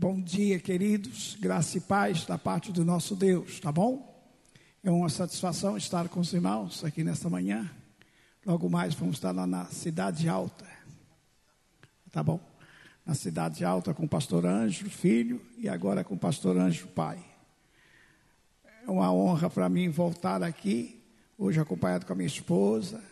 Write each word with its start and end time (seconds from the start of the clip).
Bom 0.00 0.20
dia, 0.20 0.60
queridos. 0.60 1.36
Graça 1.40 1.76
e 1.76 1.80
paz 1.80 2.24
da 2.24 2.38
parte 2.38 2.70
do 2.70 2.84
nosso 2.84 3.16
Deus, 3.16 3.58
tá 3.58 3.72
bom? 3.72 4.24
É 4.80 4.88
uma 4.92 5.08
satisfação 5.08 5.76
estar 5.76 6.08
com 6.08 6.20
os 6.20 6.32
irmãos 6.32 6.84
aqui 6.84 7.02
nesta 7.02 7.28
manhã. 7.28 7.68
Logo 8.46 8.70
mais 8.70 8.94
vamos 8.94 9.16
estar 9.16 9.32
lá 9.32 9.44
na 9.44 9.64
Cidade 9.64 10.28
Alta. 10.28 10.64
Tá 12.12 12.22
bom? 12.22 12.38
Na 13.04 13.12
Cidade 13.12 13.64
Alta 13.64 13.92
com 13.92 14.04
o 14.04 14.08
pastor 14.08 14.46
Anjo, 14.46 14.88
filho, 14.88 15.44
e 15.56 15.68
agora 15.68 16.04
com 16.04 16.14
o 16.14 16.18
pastor 16.18 16.56
Anjo, 16.56 16.86
pai. 16.86 17.18
É 18.86 18.88
uma 18.88 19.12
honra 19.12 19.50
para 19.50 19.68
mim 19.68 19.88
voltar 19.88 20.44
aqui, 20.44 21.02
hoje 21.36 21.58
acompanhado 21.58 22.06
com 22.06 22.12
a 22.12 22.16
minha 22.16 22.28
esposa, 22.28 23.02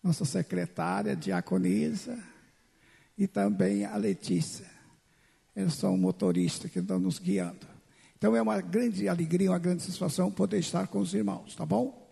nossa 0.00 0.24
secretária, 0.24 1.16
diaconisa, 1.16 2.16
e 3.18 3.26
também 3.26 3.84
a 3.84 3.96
Letícia. 3.96 4.75
Eles 5.56 5.72
são 5.72 5.96
motoristas 5.96 6.70
que 6.70 6.80
estão 6.80 6.98
nos 6.98 7.18
guiando. 7.18 7.66
Então 8.18 8.36
é 8.36 8.42
uma 8.42 8.60
grande 8.60 9.08
alegria, 9.08 9.50
uma 9.50 9.58
grande 9.58 9.82
satisfação 9.82 10.30
poder 10.30 10.58
estar 10.58 10.86
com 10.86 10.98
os 10.98 11.14
irmãos, 11.14 11.56
tá 11.56 11.64
bom? 11.64 12.06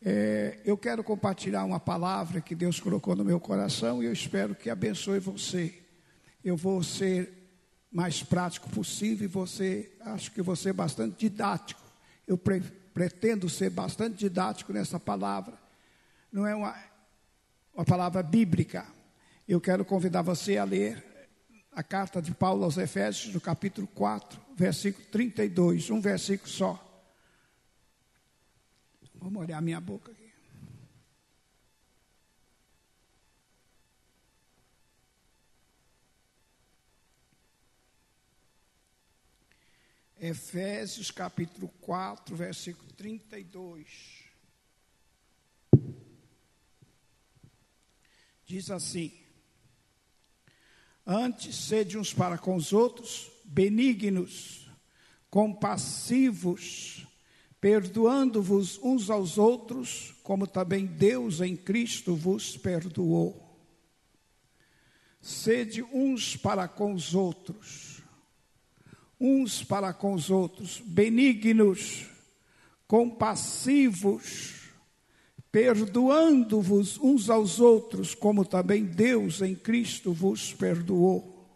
É, 0.00 0.58
eu 0.64 0.76
quero 0.76 1.02
compartilhar 1.02 1.64
uma 1.64 1.80
palavra 1.80 2.40
que 2.40 2.54
Deus 2.54 2.80
colocou 2.80 3.14
no 3.16 3.24
meu 3.24 3.40
coração 3.40 4.02
e 4.02 4.06
eu 4.06 4.12
espero 4.12 4.54
que 4.54 4.70
abençoe 4.70 5.18
você. 5.18 5.74
Eu 6.44 6.56
vou 6.56 6.82
ser 6.82 7.32
mais 7.90 8.22
prático 8.22 8.68
possível 8.70 9.24
e 9.24 9.28
você, 9.28 9.92
acho 10.00 10.30
que 10.32 10.40
vou 10.40 10.56
ser 10.56 10.72
bastante 10.72 11.18
didático. 11.18 11.82
Eu 12.26 12.38
pre, 12.38 12.60
pretendo 12.94 13.48
ser 13.48 13.70
bastante 13.70 14.18
didático 14.18 14.72
nessa 14.72 14.98
palavra. 14.98 15.54
Não 16.32 16.46
é 16.46 16.54
uma, 16.54 16.74
uma 17.74 17.84
palavra 17.84 18.22
bíblica. 18.22 18.86
Eu 19.46 19.60
quero 19.60 19.84
convidar 19.84 20.22
você 20.22 20.56
a 20.56 20.64
ler 20.64 21.11
a 21.72 21.82
carta 21.82 22.20
de 22.20 22.32
Paulo 22.32 22.64
aos 22.64 22.76
Efésios, 22.76 23.32
no 23.32 23.40
capítulo 23.40 23.86
4, 23.88 24.38
versículo 24.54 25.06
32, 25.06 25.90
um 25.90 26.00
versículo 26.00 26.50
só. 26.50 26.88
Vamos 29.14 29.42
olhar 29.42 29.62
minha 29.62 29.80
boca 29.80 30.12
aqui. 30.12 30.22
Efésios 40.20 41.10
capítulo 41.10 41.68
4, 41.80 42.36
versículo 42.36 42.92
32. 42.92 44.22
Diz 48.44 48.70
assim: 48.70 49.21
Antes, 51.06 51.56
sede 51.56 51.98
uns 51.98 52.12
para 52.12 52.38
com 52.38 52.54
os 52.54 52.72
outros 52.72 53.30
benignos, 53.44 54.70
compassivos, 55.28 57.06
perdoando-vos 57.60 58.78
uns 58.82 59.10
aos 59.10 59.36
outros, 59.36 60.14
como 60.22 60.46
também 60.46 60.86
Deus 60.86 61.40
em 61.40 61.56
Cristo 61.56 62.14
vos 62.14 62.56
perdoou. 62.56 63.42
Sede 65.20 65.82
uns 65.82 66.36
para 66.36 66.66
com 66.66 66.94
os 66.94 67.14
outros, 67.14 68.00
uns 69.18 69.62
para 69.62 69.92
com 69.92 70.14
os 70.14 70.30
outros, 70.30 70.80
benignos, 70.84 72.06
compassivos, 72.86 74.61
perdoando-vos 75.52 76.98
uns 76.98 77.28
aos 77.28 77.60
outros, 77.60 78.14
como 78.14 78.42
também 78.42 78.86
Deus 78.86 79.42
em 79.42 79.54
Cristo 79.54 80.10
vos 80.10 80.54
perdoou. 80.54 81.46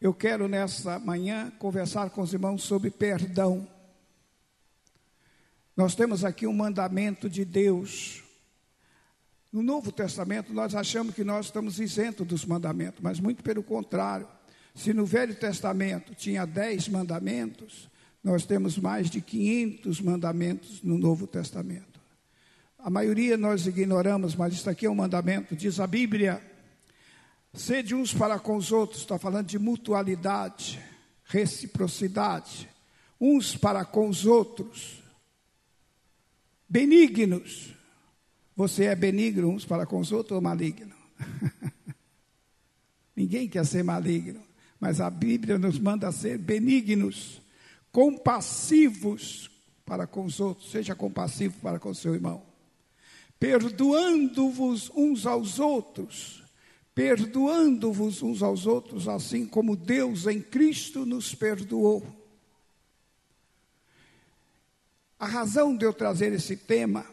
Eu 0.00 0.14
quero 0.14 0.46
nessa 0.46 1.00
manhã 1.00 1.50
conversar 1.58 2.10
com 2.10 2.22
os 2.22 2.32
irmãos 2.32 2.62
sobre 2.62 2.90
perdão. 2.90 3.66
Nós 5.76 5.96
temos 5.96 6.24
aqui 6.24 6.46
um 6.46 6.52
mandamento 6.52 7.28
de 7.28 7.44
Deus. 7.44 8.22
No 9.52 9.62
Novo 9.62 9.90
Testamento, 9.90 10.54
nós 10.54 10.76
achamos 10.76 11.12
que 11.12 11.24
nós 11.24 11.46
estamos 11.46 11.80
isentos 11.80 12.26
dos 12.26 12.44
mandamentos, 12.44 13.00
mas 13.02 13.18
muito 13.18 13.42
pelo 13.42 13.64
contrário. 13.64 14.28
Se 14.76 14.94
no 14.94 15.04
Velho 15.04 15.34
Testamento 15.34 16.14
tinha 16.14 16.46
dez 16.46 16.88
mandamentos, 16.88 17.90
nós 18.22 18.44
temos 18.44 18.78
mais 18.78 19.08
de 19.08 19.20
500 19.20 20.00
mandamentos 20.00 20.82
no 20.82 20.98
Novo 20.98 21.26
Testamento. 21.26 21.96
A 22.78 22.90
maioria 22.90 23.36
nós 23.36 23.66
ignoramos, 23.66 24.36
mas 24.36 24.54
isso 24.54 24.70
aqui 24.70 24.86
é 24.86 24.90
um 24.90 24.94
mandamento. 24.94 25.56
Diz 25.56 25.80
a 25.80 25.86
Bíblia: 25.86 26.40
sede 27.52 27.94
uns 27.94 28.14
para 28.14 28.38
com 28.38 28.56
os 28.56 28.70
outros, 28.70 29.00
está 29.00 29.18
falando 29.18 29.46
de 29.46 29.58
mutualidade, 29.58 30.80
reciprocidade, 31.24 32.68
uns 33.20 33.56
para 33.56 33.84
com 33.84 34.08
os 34.08 34.24
outros, 34.24 35.02
benignos. 36.68 37.74
Você 38.54 38.84
é 38.84 38.94
benigno 38.94 39.48
uns 39.50 39.64
para 39.64 39.84
com 39.84 39.98
os 39.98 40.12
outros 40.12 40.36
ou 40.36 40.40
maligno? 40.40 40.94
Ninguém 43.16 43.48
quer 43.48 43.66
ser 43.66 43.82
maligno, 43.82 44.40
mas 44.78 45.00
a 45.00 45.10
Bíblia 45.10 45.58
nos 45.58 45.78
manda 45.78 46.12
ser 46.12 46.38
benignos 46.38 47.42
compassivos 47.96 49.50
para 49.86 50.06
com 50.06 50.26
os 50.26 50.38
outros, 50.38 50.70
seja 50.70 50.94
compassivo 50.94 51.58
para 51.62 51.78
com 51.78 51.88
o 51.88 51.94
seu 51.94 52.12
irmão, 52.14 52.42
perdoando-vos 53.40 54.92
uns 54.94 55.24
aos 55.24 55.58
outros, 55.58 56.44
perdoando-vos 56.94 58.20
uns 58.20 58.42
aos 58.42 58.66
outros, 58.66 59.08
assim 59.08 59.46
como 59.46 59.74
Deus 59.74 60.26
em 60.26 60.42
Cristo 60.42 61.06
nos 61.06 61.34
perdoou. 61.34 62.06
A 65.18 65.26
razão 65.26 65.74
de 65.74 65.86
eu 65.86 65.94
trazer 65.94 66.34
esse 66.34 66.54
tema, 66.54 67.06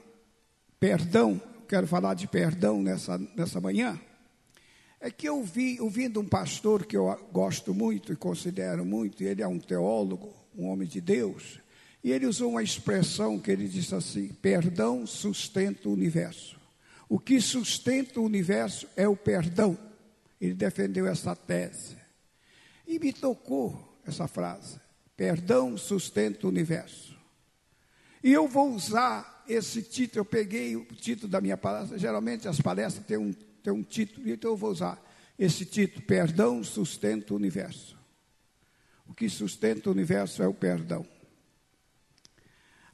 perdão, 0.82 1.42
quero 1.66 1.88
falar 1.88 2.14
de 2.14 2.28
perdão 2.28 2.82
nessa, 2.84 3.18
nessa 3.38 3.62
manhã, 3.62 3.98
é 5.00 5.10
que 5.10 5.30
eu 5.30 5.42
vi, 5.46 5.80
ouvindo 5.80 6.20
um 6.20 6.28
pastor 6.28 6.86
que 6.86 6.98
eu 6.98 7.18
gosto 7.32 7.74
muito 7.74 8.12
e 8.12 8.18
considero 8.18 8.84
muito, 8.84 9.24
ele 9.24 9.42
é 9.42 9.48
um 9.48 9.60
teólogo, 9.60 10.43
um 10.58 10.68
homem 10.68 10.88
de 10.88 11.02
Deus, 11.02 11.60
e 12.04 12.12
ele 12.12 12.26
usou 12.26 12.52
uma 12.52 12.64
expressão 12.64 13.40
que 13.40 13.50
ele 13.50 13.68
disse 13.68 13.96
assim: 13.96 14.28
perdão 14.42 15.08
sustenta 15.08 15.88
o 15.88 15.94
universo. 15.94 16.60
O 17.08 17.18
que 17.18 17.40
sustenta 17.40 18.20
o 18.20 18.26
universo 18.26 18.88
é 18.98 19.08
o 19.08 19.16
perdão. 19.16 19.78
Ele 20.42 20.54
defendeu 20.54 21.08
essa 21.08 21.36
tese. 21.36 21.96
E 22.86 23.00
me 23.00 23.14
tocou 23.14 23.98
essa 24.06 24.28
frase: 24.28 24.80
perdão 25.16 25.78
sustenta 25.78 26.46
o 26.46 26.50
universo. 26.50 27.18
E 28.22 28.32
eu 28.32 28.48
vou 28.48 28.74
usar 28.74 29.44
esse 29.48 29.82
título, 29.82 30.22
eu 30.22 30.26
peguei 30.26 30.76
o 30.76 30.86
título 30.86 31.30
da 31.30 31.40
minha 31.40 31.58
palestra, 31.58 31.98
geralmente 31.98 32.48
as 32.48 32.60
palestras 32.60 33.06
têm 33.06 33.18
um, 33.18 33.32
têm 33.32 33.74
um 33.74 33.84
título, 33.84 34.30
então 34.30 34.52
eu 34.52 34.58
vou 34.58 34.72
usar 34.72 35.02
esse 35.40 35.66
título: 35.66 36.06
Perdão 36.06 36.62
sustenta 36.64 37.34
o 37.34 37.38
universo. 37.38 37.98
O 39.14 39.16
que 39.16 39.30
sustenta 39.30 39.92
o 39.92 39.94
universo 39.94 40.42
é 40.42 40.48
o 40.48 40.56
perdão. 40.56 41.06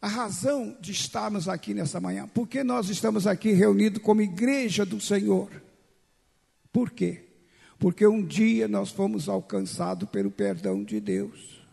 A 0.01 0.07
razão 0.09 0.75
de 0.81 0.91
estarmos 0.91 1.47
aqui 1.47 1.73
nessa 1.73 2.01
manhã, 2.01 2.27
por 2.27 2.45
que 2.45 2.61
nós 2.61 2.89
estamos 2.89 3.25
aqui 3.25 3.53
reunidos 3.53 4.03
como 4.03 4.21
igreja 4.21 4.85
do 4.85 4.99
Senhor? 4.99 5.49
Por 6.73 6.91
quê? 6.91 7.23
Porque 7.79 8.05
um 8.05 8.21
dia 8.21 8.67
nós 8.67 8.91
fomos 8.91 9.29
alcançados 9.29 10.09
pelo 10.09 10.29
perdão 10.29 10.83
de 10.83 10.99
Deus. 10.99 11.65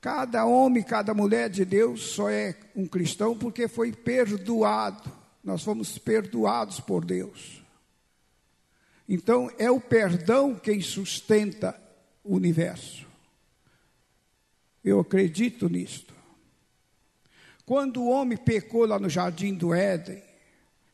Cada 0.00 0.46
homem, 0.46 0.84
cada 0.84 1.12
mulher 1.12 1.50
de 1.50 1.64
Deus 1.64 2.02
só 2.02 2.30
é 2.30 2.54
um 2.76 2.86
cristão 2.86 3.36
porque 3.36 3.66
foi 3.66 3.90
perdoado. 3.90 5.10
Nós 5.42 5.64
fomos 5.64 5.98
perdoados 5.98 6.78
por 6.78 7.04
Deus. 7.04 7.59
Então, 9.12 9.50
é 9.58 9.68
o 9.68 9.80
perdão 9.80 10.54
quem 10.54 10.80
sustenta 10.80 11.76
o 12.22 12.36
universo. 12.36 13.04
Eu 14.84 15.00
acredito 15.00 15.68
nisto. 15.68 16.14
Quando 17.66 18.00
o 18.00 18.08
homem 18.08 18.38
pecou 18.38 18.86
lá 18.86 19.00
no 19.00 19.08
jardim 19.08 19.52
do 19.52 19.74
Éden, 19.74 20.22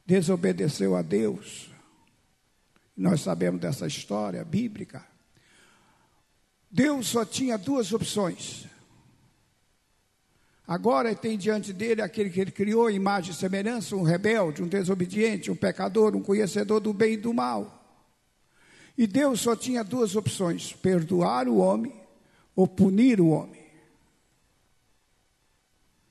desobedeceu 0.06 0.96
a 0.96 1.02
Deus, 1.02 1.70
nós 2.96 3.20
sabemos 3.20 3.60
dessa 3.60 3.86
história 3.86 4.42
bíblica. 4.42 5.06
Deus 6.70 7.08
só 7.08 7.22
tinha 7.22 7.58
duas 7.58 7.92
opções. 7.92 8.64
Agora 10.66 11.14
tem 11.14 11.36
diante 11.36 11.70
dele 11.70 12.00
aquele 12.00 12.30
que 12.30 12.40
ele 12.40 12.50
criou, 12.50 12.90
imagem 12.90 13.32
e 13.32 13.34
semelhança, 13.34 13.94
um 13.94 14.02
rebelde, 14.02 14.62
um 14.62 14.68
desobediente, 14.68 15.50
um 15.50 15.56
pecador, 15.56 16.16
um 16.16 16.22
conhecedor 16.22 16.80
do 16.80 16.94
bem 16.94 17.12
e 17.12 17.18
do 17.18 17.34
mal. 17.34 17.75
E 18.96 19.06
Deus 19.06 19.40
só 19.40 19.54
tinha 19.54 19.84
duas 19.84 20.16
opções: 20.16 20.72
perdoar 20.72 21.48
o 21.48 21.58
homem 21.58 21.92
ou 22.54 22.66
punir 22.66 23.20
o 23.20 23.28
homem. 23.28 23.60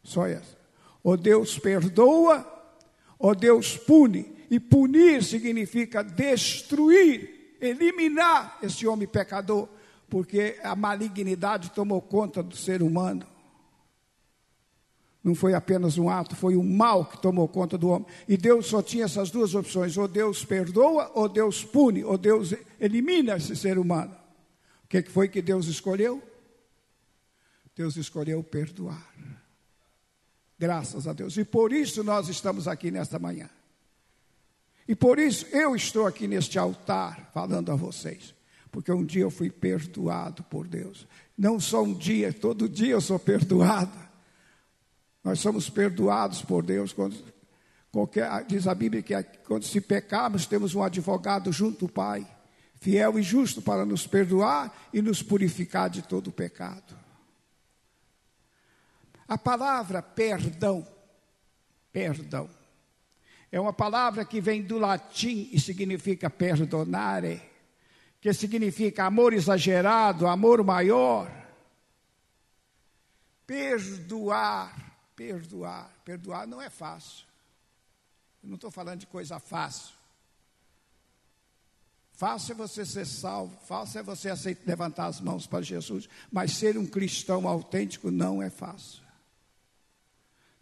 Só 0.04 0.28
essa. 0.28 0.56
Ou 1.04 1.18
Deus 1.18 1.58
perdoa, 1.58 2.46
ou 3.18 3.34
Deus 3.34 3.76
pune. 3.76 4.34
E 4.52 4.60
punir 4.60 5.24
significa 5.24 6.04
destruir, 6.04 7.58
eliminar 7.60 8.60
esse 8.62 8.86
homem 8.86 9.08
pecador, 9.08 9.68
porque 10.08 10.60
a 10.64 10.76
malignidade 10.76 11.72
tomou 11.72 12.00
conta 12.00 12.44
do 12.44 12.56
ser 12.56 12.84
humano. 12.84 13.26
Não 15.26 15.34
foi 15.34 15.56
apenas 15.56 15.98
um 15.98 16.08
ato, 16.08 16.36
foi 16.36 16.56
o 16.56 16.62
mal 16.62 17.04
que 17.04 17.20
tomou 17.20 17.48
conta 17.48 17.80
do 17.80 17.90
homem. 17.90 18.06
E 18.28 18.38
Deus 18.38 18.68
só 18.68 18.80
tinha 18.80 19.06
essas 19.06 19.32
duas 19.32 19.56
opções: 19.56 19.98
ou 19.98 20.08
Deus 20.08 20.46
perdoa, 20.46 21.12
ou 21.16 21.28
Deus 21.28 21.64
pune, 21.64 22.04
ou 22.04 22.16
Deus 22.16 22.54
elimina 22.80 23.36
esse 23.36 23.56
ser 23.56 23.80
humano. 23.80 24.16
O 24.84 24.88
que 24.88 25.02
foi 25.02 25.28
que 25.28 25.42
Deus 25.42 25.66
escolheu? 25.66 26.22
Deus 27.76 27.98
escolheu 27.98 28.44
perdoar. 28.44 29.12
Graças 30.60 31.08
a 31.08 31.14
Deus. 31.14 31.36
E 31.38 31.44
por 31.44 31.74
isso 31.74 32.04
nós 32.04 32.30
estamos 32.30 32.68
aqui 32.68 32.92
nesta 32.92 33.18
manhã. 33.18 33.50
E 34.88 34.96
por 34.96 35.18
isso 35.18 35.48
eu 35.48 35.76
estou 35.76 36.06
aqui 36.06 36.28
neste 36.28 36.60
altar 36.60 37.32
falando 37.34 37.72
a 37.72 37.76
vocês. 37.76 38.36
Porque 38.72 38.92
um 38.92 39.04
dia 39.04 39.24
eu 39.24 39.32
fui 39.32 39.50
perdoado 39.50 40.44
por 40.44 40.68
Deus. 40.68 41.08
Não 41.36 41.60
só 41.60 41.82
um 41.82 41.96
dia, 41.96 42.32
todo 42.32 42.70
dia 42.70 42.92
eu 42.92 43.02
sou 43.02 43.18
perdoado. 43.18 44.05
Nós 45.26 45.40
somos 45.40 45.68
perdoados 45.72 46.44
por 46.44 46.62
Deus 46.62 46.94
quando 46.94 47.18
qualquer, 47.92 48.46
diz 48.46 48.68
a 48.68 48.76
Bíblia 48.76 49.02
que 49.02 49.24
quando 49.48 49.66
se 49.66 49.82
pecarmos 49.82 50.46
temos 50.46 50.76
um 50.76 50.84
advogado 50.84 51.52
junto 51.52 51.86
ao 51.86 51.90
Pai, 51.90 52.28
fiel 52.80 53.18
e 53.18 53.24
justo 53.24 53.60
para 53.60 53.88
nos 53.88 54.06
perdoar 54.06 54.72
e 54.94 55.02
nos 55.02 55.24
purificar 55.24 55.90
de 55.90 56.04
todo 56.04 56.28
o 56.28 56.32
pecado. 56.32 56.96
A 59.28 59.36
palavra 59.36 60.00
perdão, 60.04 60.88
perdão, 61.92 62.48
é 63.52 63.60
uma 63.60 63.74
palavra 63.74 64.24
que 64.26 64.40
vem 64.40 64.62
do 64.62 64.78
latim 64.78 65.50
e 65.52 65.60
significa 65.60 66.30
perdonare, 66.30 67.42
que 68.22 68.32
significa 68.32 69.06
amor 69.06 69.34
exagerado, 69.34 70.28
amor 70.28 70.64
maior. 70.64 71.32
Perdoar 73.48 74.85
perdoar. 75.16 75.92
Perdoar 76.04 76.48
não 76.48 76.62
é 76.62 76.70
fácil. 76.70 77.26
Eu 78.44 78.50
não 78.50 78.56
estou 78.56 78.70
falando 78.72 79.00
de 79.00 79.08
coisa 79.08 79.40
fácil. 79.40 79.96
Fácil 82.16 82.54
é 82.54 82.56
você 82.56 82.86
ser 82.86 83.06
salvo, 83.06 83.58
fácil 83.66 84.00
é 84.00 84.04
você 84.04 84.30
aceitar, 84.30 84.66
levantar 84.66 85.08
as 85.08 85.20
mãos 85.20 85.46
para 85.46 85.62
Jesus, 85.62 86.08
mas 86.32 86.54
ser 86.54 86.78
um 86.78 86.86
cristão 86.86 87.46
autêntico 87.46 88.10
não 88.10 88.42
é 88.42 88.50
fácil. 88.50 89.04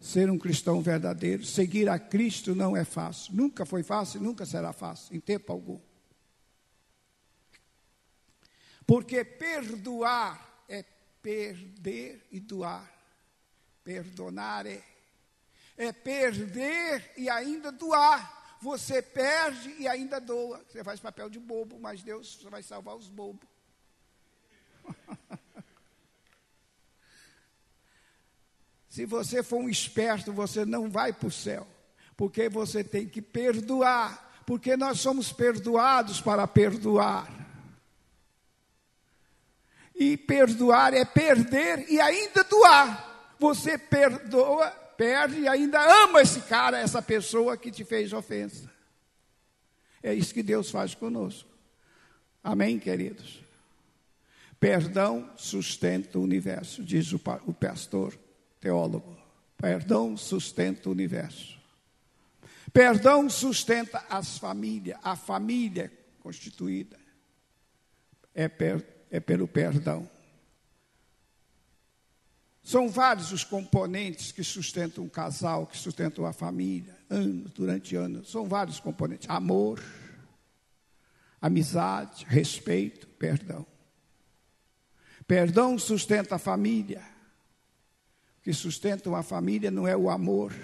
Ser 0.00 0.28
um 0.30 0.38
cristão 0.38 0.82
verdadeiro, 0.82 1.44
seguir 1.44 1.88
a 1.88 1.98
Cristo 1.98 2.56
não 2.56 2.76
é 2.76 2.84
fácil. 2.84 3.34
Nunca 3.34 3.64
foi 3.64 3.84
fácil, 3.84 4.20
nunca 4.20 4.44
será 4.44 4.72
fácil, 4.72 5.14
em 5.14 5.20
tempo 5.20 5.52
algum. 5.52 5.80
Porque 8.84 9.24
perdoar 9.24 10.64
é 10.68 10.84
perder 11.22 12.26
e 12.32 12.40
doar. 12.40 12.93
Perdonare 13.84 14.82
é 15.76 15.92
perder 15.92 17.12
e 17.16 17.28
ainda 17.28 17.70
doar. 17.70 18.56
Você 18.62 19.02
perde 19.02 19.76
e 19.78 19.86
ainda 19.86 20.18
doa. 20.18 20.64
Você 20.66 20.82
faz 20.82 20.98
papel 20.98 21.28
de 21.28 21.38
bobo, 21.38 21.78
mas 21.78 22.02
Deus 22.02 22.42
vai 22.44 22.62
salvar 22.62 22.96
os 22.96 23.08
bobos. 23.08 23.46
Se 28.88 29.04
você 29.04 29.42
for 29.42 29.58
um 29.58 29.68
esperto, 29.68 30.32
você 30.32 30.64
não 30.64 30.88
vai 30.88 31.12
para 31.12 31.26
o 31.26 31.32
céu, 31.32 31.66
porque 32.16 32.48
você 32.48 32.82
tem 32.82 33.06
que 33.08 33.20
perdoar, 33.20 34.42
porque 34.46 34.76
nós 34.76 35.00
somos 35.00 35.30
perdoados 35.32 36.20
para 36.20 36.46
perdoar. 36.46 37.28
E 39.94 40.16
perdoar 40.16 40.94
é 40.94 41.04
perder 41.04 41.90
e 41.90 42.00
ainda 42.00 42.42
doar 42.44 43.13
você 43.38 43.76
perdoa, 43.76 44.70
perde 44.96 45.40
e 45.40 45.48
ainda 45.48 45.80
ama 46.04 46.22
esse 46.22 46.40
cara, 46.42 46.78
essa 46.78 47.02
pessoa 47.02 47.56
que 47.56 47.70
te 47.70 47.84
fez 47.84 48.12
ofensa. 48.12 48.70
É 50.02 50.12
isso 50.12 50.34
que 50.34 50.42
Deus 50.42 50.70
faz 50.70 50.94
conosco. 50.94 51.48
Amém, 52.42 52.78
queridos? 52.78 53.42
Perdão 54.60 55.30
sustenta 55.36 56.18
o 56.18 56.22
universo, 56.22 56.82
diz 56.82 57.12
o, 57.12 57.20
o 57.46 57.54
pastor 57.54 58.18
teólogo. 58.60 59.16
Perdão 59.56 60.16
sustenta 60.16 60.88
o 60.88 60.92
universo. 60.92 61.58
Perdão 62.72 63.30
sustenta 63.30 64.04
as 64.10 64.36
famílias, 64.38 64.98
a 65.02 65.16
família 65.16 65.92
constituída. 66.20 66.98
É, 68.34 68.48
per, 68.48 68.84
é 69.10 69.20
pelo 69.20 69.46
perdão. 69.46 70.08
São 72.64 72.88
vários 72.88 73.30
os 73.30 73.44
componentes 73.44 74.32
que 74.32 74.42
sustentam 74.42 75.04
um 75.04 75.08
casal, 75.08 75.66
que 75.66 75.76
sustentam 75.76 76.24
a 76.24 76.32
família, 76.32 76.96
anos, 77.10 77.52
durante 77.52 77.94
anos. 77.94 78.30
São 78.30 78.48
vários 78.48 78.80
componentes: 78.80 79.28
amor, 79.28 79.84
amizade, 81.42 82.24
respeito, 82.26 83.06
perdão. 83.06 83.66
Perdão 85.26 85.78
sustenta 85.78 86.36
a 86.36 86.38
família. 86.38 87.02
O 88.38 88.42
que 88.42 88.52
sustenta 88.54 89.10
uma 89.10 89.22
família 89.22 89.70
não 89.70 89.86
é 89.86 89.94
o 89.94 90.08
amor, 90.08 90.54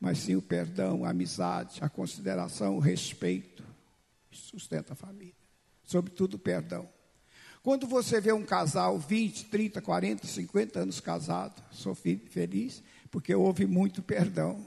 mas 0.00 0.18
sim 0.18 0.34
o 0.34 0.42
perdão, 0.42 1.04
a 1.04 1.10
amizade, 1.10 1.78
a 1.84 1.88
consideração, 1.88 2.76
o 2.76 2.80
respeito. 2.80 3.62
Sustenta 4.32 4.92
a 4.92 4.96
família. 4.96 5.34
Sobretudo 5.84 6.36
perdão. 6.36 6.88
Quando 7.62 7.86
você 7.86 8.20
vê 8.20 8.32
um 8.32 8.44
casal 8.44 8.98
20, 8.98 9.46
30, 9.46 9.82
40, 9.82 10.26
50 10.26 10.80
anos 10.80 11.00
casado, 11.00 11.62
sou 11.70 11.94
feliz, 11.94 12.82
porque 13.10 13.34
houve 13.34 13.66
muito 13.66 14.02
perdão. 14.02 14.64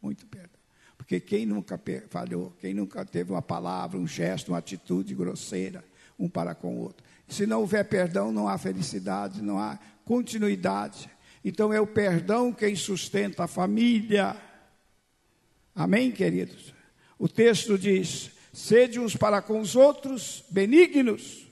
Muito 0.00 0.26
perdão. 0.26 0.50
Porque 0.96 1.20
quem 1.20 1.46
nunca 1.46 1.80
falhou, 2.08 2.52
quem 2.60 2.74
nunca 2.74 3.04
teve 3.04 3.32
uma 3.32 3.42
palavra, 3.42 3.98
um 3.98 4.06
gesto, 4.06 4.48
uma 4.48 4.58
atitude 4.58 5.14
grosseira, 5.14 5.84
um 6.18 6.28
para 6.28 6.54
com 6.54 6.76
o 6.76 6.80
outro. 6.80 7.04
Se 7.28 7.46
não 7.46 7.60
houver 7.60 7.84
perdão, 7.84 8.30
não 8.30 8.48
há 8.48 8.58
felicidade, 8.58 9.42
não 9.42 9.58
há 9.58 9.78
continuidade. 10.04 11.10
Então 11.44 11.72
é 11.72 11.80
o 11.80 11.86
perdão 11.86 12.52
quem 12.52 12.74
sustenta 12.76 13.44
a 13.44 13.48
família. 13.48 14.36
Amém, 15.74 16.10
queridos? 16.10 16.74
O 17.18 17.28
texto 17.28 17.78
diz: 17.78 18.30
sede 18.52 19.00
uns 19.00 19.16
para 19.16 19.40
com 19.40 19.60
os 19.60 19.76
outros 19.76 20.44
benignos 20.50 21.45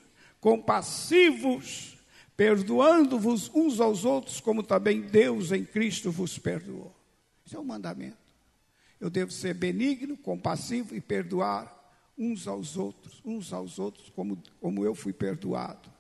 compassivos, 0.45 1.97
perdoando-vos 2.37 3.51
uns 3.55 3.81
aos 3.81 4.05
outros, 4.05 4.43
como 4.43 4.63
também 4.63 5.01
Deus 5.01 5.53
em 5.53 5.65
Cristo 5.65 6.11
vos 6.11 6.39
perdoou. 6.39 6.95
Isso 7.47 7.57
é 7.57 7.59
um 7.59 7.65
mandamento. 7.65 8.19
Eu 9.01 9.09
devo 9.09 9.31
ser 9.31 9.55
benigno, 9.55 10.19
compassivo 10.19 10.95
e 10.95 11.01
perdoar 11.01 11.75
uns 12.19 12.47
aos 12.47 12.77
outros, 12.77 13.23
uns 13.25 13.55
aos 13.55 13.79
outros, 13.79 14.11
como, 14.11 14.37
como 14.61 14.85
eu 14.85 14.95
fui 14.95 15.15
perdoado. 15.15 15.91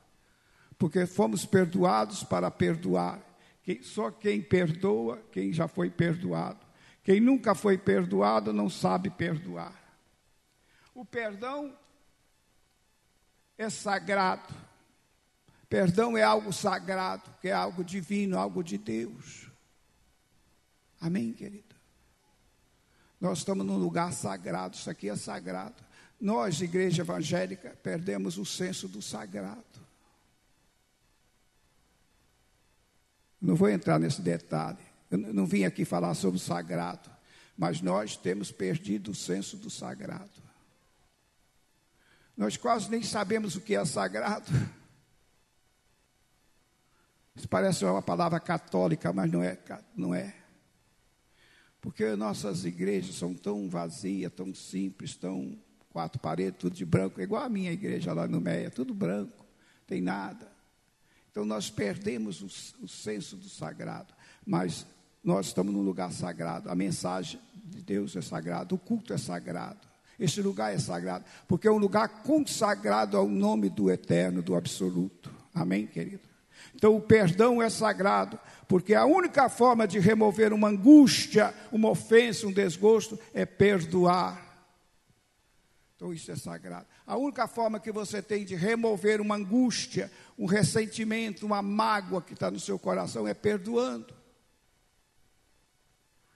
Porque 0.76 1.06
fomos 1.06 1.46
perdoados 1.46 2.22
para 2.22 2.50
perdoar. 2.50 3.22
Quem, 3.62 3.82
só 3.82 4.10
quem 4.10 4.42
perdoa, 4.42 5.22
quem 5.32 5.54
já 5.54 5.66
foi 5.66 5.88
perdoado. 5.88 6.60
Quem 7.02 7.18
nunca 7.18 7.54
foi 7.54 7.78
perdoado 7.78 8.52
não 8.52 8.68
sabe 8.68 9.08
perdoar. 9.08 9.74
O 10.94 11.02
perdão 11.02 11.74
é 13.56 13.70
sagrado. 13.70 14.54
Perdão 15.68 16.16
é 16.16 16.22
algo 16.22 16.52
sagrado, 16.52 17.30
que 17.40 17.48
é 17.48 17.52
algo 17.52 17.82
divino, 17.82 18.38
algo 18.38 18.62
de 18.62 18.78
Deus. 18.78 19.50
Amém, 21.00 21.32
querido? 21.32 21.74
Nós 23.20 23.38
estamos 23.38 23.64
num 23.64 23.76
lugar 23.76 24.12
sagrado, 24.12 24.76
isso 24.76 24.88
aqui 24.90 25.08
é 25.08 25.16
sagrado. 25.16 25.82
Nós, 26.20 26.60
igreja 26.60 27.02
evangélica, 27.02 27.76
perdemos 27.82 28.38
o 28.38 28.44
senso 28.44 28.86
do 28.86 29.02
sagrado. 29.02 29.64
Não 33.40 33.54
vou 33.54 33.68
entrar 33.68 33.98
nesse 33.98 34.22
detalhe. 34.22 34.78
Eu 35.10 35.18
não 35.18 35.46
vim 35.46 35.64
aqui 35.64 35.84
falar 35.84 36.14
sobre 36.14 36.36
o 36.36 36.42
sagrado, 36.42 37.10
mas 37.56 37.80
nós 37.80 38.16
temos 38.16 38.50
perdido 38.50 39.10
o 39.10 39.14
senso 39.14 39.56
do 39.56 39.68
sagrado. 39.68 40.43
Nós 42.36 42.56
quase 42.56 42.90
nem 42.90 43.02
sabemos 43.02 43.54
o 43.56 43.60
que 43.60 43.74
é 43.74 43.84
sagrado. 43.84 44.50
Isso 47.36 47.48
parece 47.48 47.84
uma 47.84 48.02
palavra 48.02 48.38
católica, 48.38 49.12
mas 49.12 49.30
não 49.30 49.42
é, 49.42 49.58
não 49.96 50.14
é. 50.14 50.34
Porque 51.80 52.16
nossas 52.16 52.64
igrejas 52.64 53.16
são 53.16 53.34
tão 53.34 53.68
vazias, 53.68 54.32
tão 54.32 54.54
simples, 54.54 55.16
tão 55.16 55.58
quatro 55.90 56.20
paredes, 56.20 56.58
tudo 56.58 56.74
de 56.74 56.84
branco, 56.84 57.20
igual 57.20 57.44
a 57.44 57.48
minha 57.48 57.70
igreja 57.70 58.12
lá 58.12 58.26
no 58.26 58.40
Meia, 58.40 58.70
tudo 58.70 58.94
branco, 58.94 59.44
tem 59.86 60.00
nada. 60.00 60.50
Então 61.30 61.44
nós 61.44 61.70
perdemos 61.70 62.40
o, 62.40 62.84
o 62.84 62.88
senso 62.88 63.36
do 63.36 63.48
sagrado, 63.48 64.14
mas 64.46 64.86
nós 65.22 65.46
estamos 65.46 65.72
num 65.72 65.82
lugar 65.82 66.12
sagrado. 66.12 66.70
A 66.70 66.74
mensagem 66.74 67.40
de 67.64 67.82
Deus 67.82 68.14
é 68.16 68.22
sagrado, 68.22 68.74
o 68.74 68.78
culto 68.78 69.12
é 69.12 69.18
sagrado. 69.18 69.93
Este 70.18 70.40
lugar 70.40 70.72
é 70.72 70.78
sagrado, 70.78 71.24
porque 71.48 71.66
é 71.66 71.72
um 71.72 71.78
lugar 71.78 72.22
consagrado 72.22 73.16
ao 73.16 73.28
nome 73.28 73.68
do 73.68 73.90
eterno, 73.90 74.42
do 74.42 74.54
absoluto. 74.54 75.30
Amém, 75.52 75.86
querido? 75.86 76.34
Então, 76.74 76.96
o 76.96 77.00
perdão 77.00 77.62
é 77.62 77.68
sagrado, 77.70 78.38
porque 78.68 78.94
a 78.94 79.04
única 79.04 79.48
forma 79.48 79.86
de 79.86 79.98
remover 79.98 80.52
uma 80.52 80.68
angústia, 80.68 81.54
uma 81.70 81.90
ofensa, 81.90 82.46
um 82.46 82.52
desgosto, 82.52 83.18
é 83.32 83.46
perdoar. 83.46 84.42
Então, 85.96 86.12
isso 86.12 86.30
é 86.30 86.36
sagrado. 86.36 86.86
A 87.06 87.16
única 87.16 87.46
forma 87.46 87.78
que 87.78 87.92
você 87.92 88.20
tem 88.20 88.44
de 88.44 88.54
remover 88.54 89.20
uma 89.20 89.36
angústia, 89.36 90.10
um 90.38 90.46
ressentimento, 90.46 91.46
uma 91.46 91.62
mágoa 91.62 92.20
que 92.20 92.34
está 92.34 92.50
no 92.50 92.58
seu 92.58 92.78
coração 92.78 93.26
é 93.28 93.34
perdoando. 93.34 94.12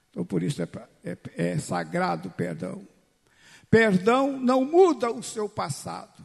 Então, 0.09 0.25
por 0.25 0.41
isso 0.41 0.61
é, 0.61 0.67
é, 1.03 1.17
é 1.35 1.57
sagrado 1.59 2.29
o 2.29 2.31
perdão. 2.31 2.87
Perdão 3.69 4.39
não 4.39 4.65
muda 4.65 5.11
o 5.11 5.21
seu 5.21 5.47
passado. 5.47 6.23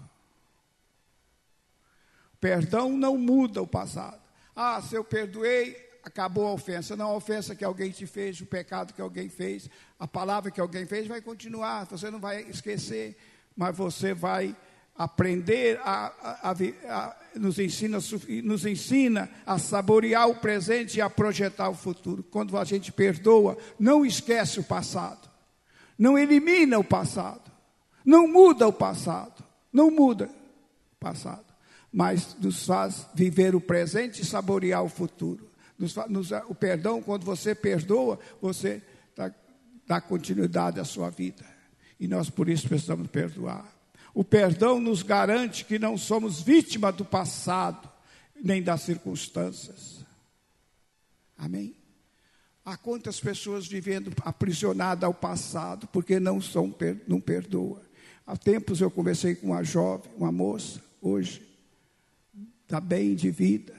Perdão 2.40 2.90
não 2.90 3.16
muda 3.16 3.62
o 3.62 3.66
passado. 3.66 4.20
Ah, 4.54 4.80
se 4.80 4.94
eu 4.94 5.04
perdoei, 5.04 5.76
acabou 6.02 6.46
a 6.46 6.52
ofensa. 6.52 6.96
Não, 6.96 7.10
a 7.10 7.16
ofensa 7.16 7.54
que 7.54 7.64
alguém 7.64 7.90
te 7.90 8.06
fez, 8.06 8.40
o 8.40 8.46
pecado 8.46 8.92
que 8.92 9.00
alguém 9.00 9.28
fez, 9.28 9.68
a 9.98 10.06
palavra 10.06 10.50
que 10.50 10.60
alguém 10.60 10.86
fez 10.86 11.06
vai 11.06 11.20
continuar. 11.20 11.86
Você 11.86 12.10
não 12.10 12.20
vai 12.20 12.42
esquecer, 12.42 13.16
mas 13.56 13.76
você 13.76 14.14
vai 14.14 14.54
aprender 14.96 15.80
a, 15.82 16.12
a, 16.22 16.50
a, 16.50 16.52
a, 16.52 17.16
nos, 17.34 17.58
ensina, 17.58 17.98
nos 18.44 18.64
ensina 18.64 19.28
a 19.44 19.58
saborear 19.58 20.28
o 20.28 20.36
presente 20.36 20.98
e 20.98 21.00
a 21.00 21.10
projetar 21.10 21.68
o 21.68 21.74
futuro. 21.74 22.22
Quando 22.22 22.56
a 22.56 22.64
gente 22.64 22.92
perdoa, 22.92 23.58
não 23.78 24.06
esquece 24.06 24.60
o 24.60 24.64
passado, 24.64 25.28
não 25.98 26.18
elimina 26.18 26.78
o 26.78 26.84
passado, 26.84 27.50
não 28.04 28.26
muda 28.28 28.66
o 28.68 28.72
passado, 28.72 29.44
não 29.72 29.90
muda 29.90 30.28
o 30.92 30.96
passado, 30.98 31.44
mas 31.92 32.36
nos 32.40 32.66
faz 32.66 33.06
viver 33.14 33.54
o 33.54 33.60
presente 33.60 34.22
e 34.22 34.24
saborear 34.24 34.82
o 34.82 34.88
futuro. 34.88 35.48
Nos, 35.78 35.94
nos, 36.08 36.30
o 36.48 36.54
perdão, 36.54 37.02
quando 37.02 37.24
você 37.24 37.54
perdoa, 37.54 38.18
você 38.40 38.82
dá, 39.16 39.32
dá 39.86 40.00
continuidade 40.00 40.78
à 40.78 40.84
sua 40.84 41.10
vida. 41.10 41.44
E 41.98 42.06
nós, 42.06 42.30
por 42.30 42.48
isso, 42.48 42.68
precisamos 42.68 43.08
perdoar. 43.08 43.72
O 44.12 44.22
perdão 44.22 44.78
nos 44.78 45.02
garante 45.02 45.64
que 45.64 45.78
não 45.78 45.98
somos 45.98 46.40
vítima 46.40 46.92
do 46.92 47.04
passado, 47.04 47.90
nem 48.42 48.62
das 48.62 48.82
circunstâncias. 48.82 50.04
Amém? 51.36 51.74
Há 52.64 52.76
quantas 52.76 53.21
pessoas 53.21 53.66
vivendo 53.66 54.11
aprisionadas 54.23 55.04
ao 55.04 55.12
passado, 55.12 55.87
porque 55.88 56.18
não, 56.18 56.40
são, 56.40 56.75
não 57.06 57.21
perdoa. 57.21 57.83
Há 58.26 58.37
tempos 58.37 58.80
eu 58.80 58.90
conversei 58.90 59.35
com 59.35 59.49
uma 59.49 59.62
jovem, 59.62 60.11
uma 60.16 60.33
moça, 60.33 60.80
hoje, 61.02 61.42
está 62.62 62.80
bem 62.80 63.14
de 63.14 63.30
vida, 63.30 63.75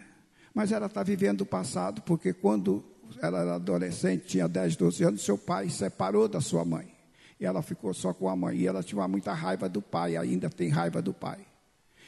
mas 0.53 0.71
ela 0.71 0.85
está 0.85 1.01
vivendo 1.01 1.41
o 1.41 1.45
passado, 1.45 2.03
porque 2.03 2.31
quando 2.31 2.83
ela 3.21 3.39
era 3.39 3.55
adolescente, 3.55 4.27
tinha 4.27 4.47
10, 4.47 4.75
12 4.75 5.03
anos, 5.03 5.25
seu 5.25 5.37
pai 5.37 5.69
separou 5.69 6.27
da 6.27 6.39
sua 6.39 6.63
mãe. 6.63 6.93
E 7.39 7.45
ela 7.45 7.61
ficou 7.61 7.93
só 7.93 8.13
com 8.13 8.29
a 8.29 8.35
mãe. 8.35 8.57
E 8.57 8.67
ela 8.67 8.83
tinha 8.83 9.07
muita 9.07 9.33
raiva 9.33 9.67
do 9.67 9.81
pai, 9.81 10.15
ainda 10.15 10.49
tem 10.49 10.69
raiva 10.69 11.01
do 11.01 11.13
pai. 11.13 11.39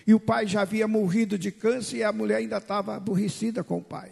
E 0.06 0.14
o 0.14 0.20
pai 0.20 0.48
já 0.48 0.62
havia 0.62 0.88
morrido 0.88 1.38
de 1.38 1.52
câncer 1.52 1.98
e 1.98 2.04
a 2.04 2.14
mulher 2.14 2.38
ainda 2.38 2.58
estava 2.58 2.96
aborrecida 2.96 3.64
com 3.64 3.80
o 3.80 3.84
pai. 3.84 4.12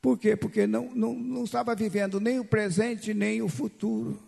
Por 0.00 0.18
quê? 0.18 0.34
Porque 0.34 0.66
não, 0.66 0.90
não, 0.94 1.14
não 1.14 1.44
estava 1.44 1.74
vivendo 1.74 2.20
nem 2.20 2.38
o 2.38 2.44
presente 2.44 3.12
nem 3.12 3.42
o 3.42 3.48
futuro. 3.48 4.18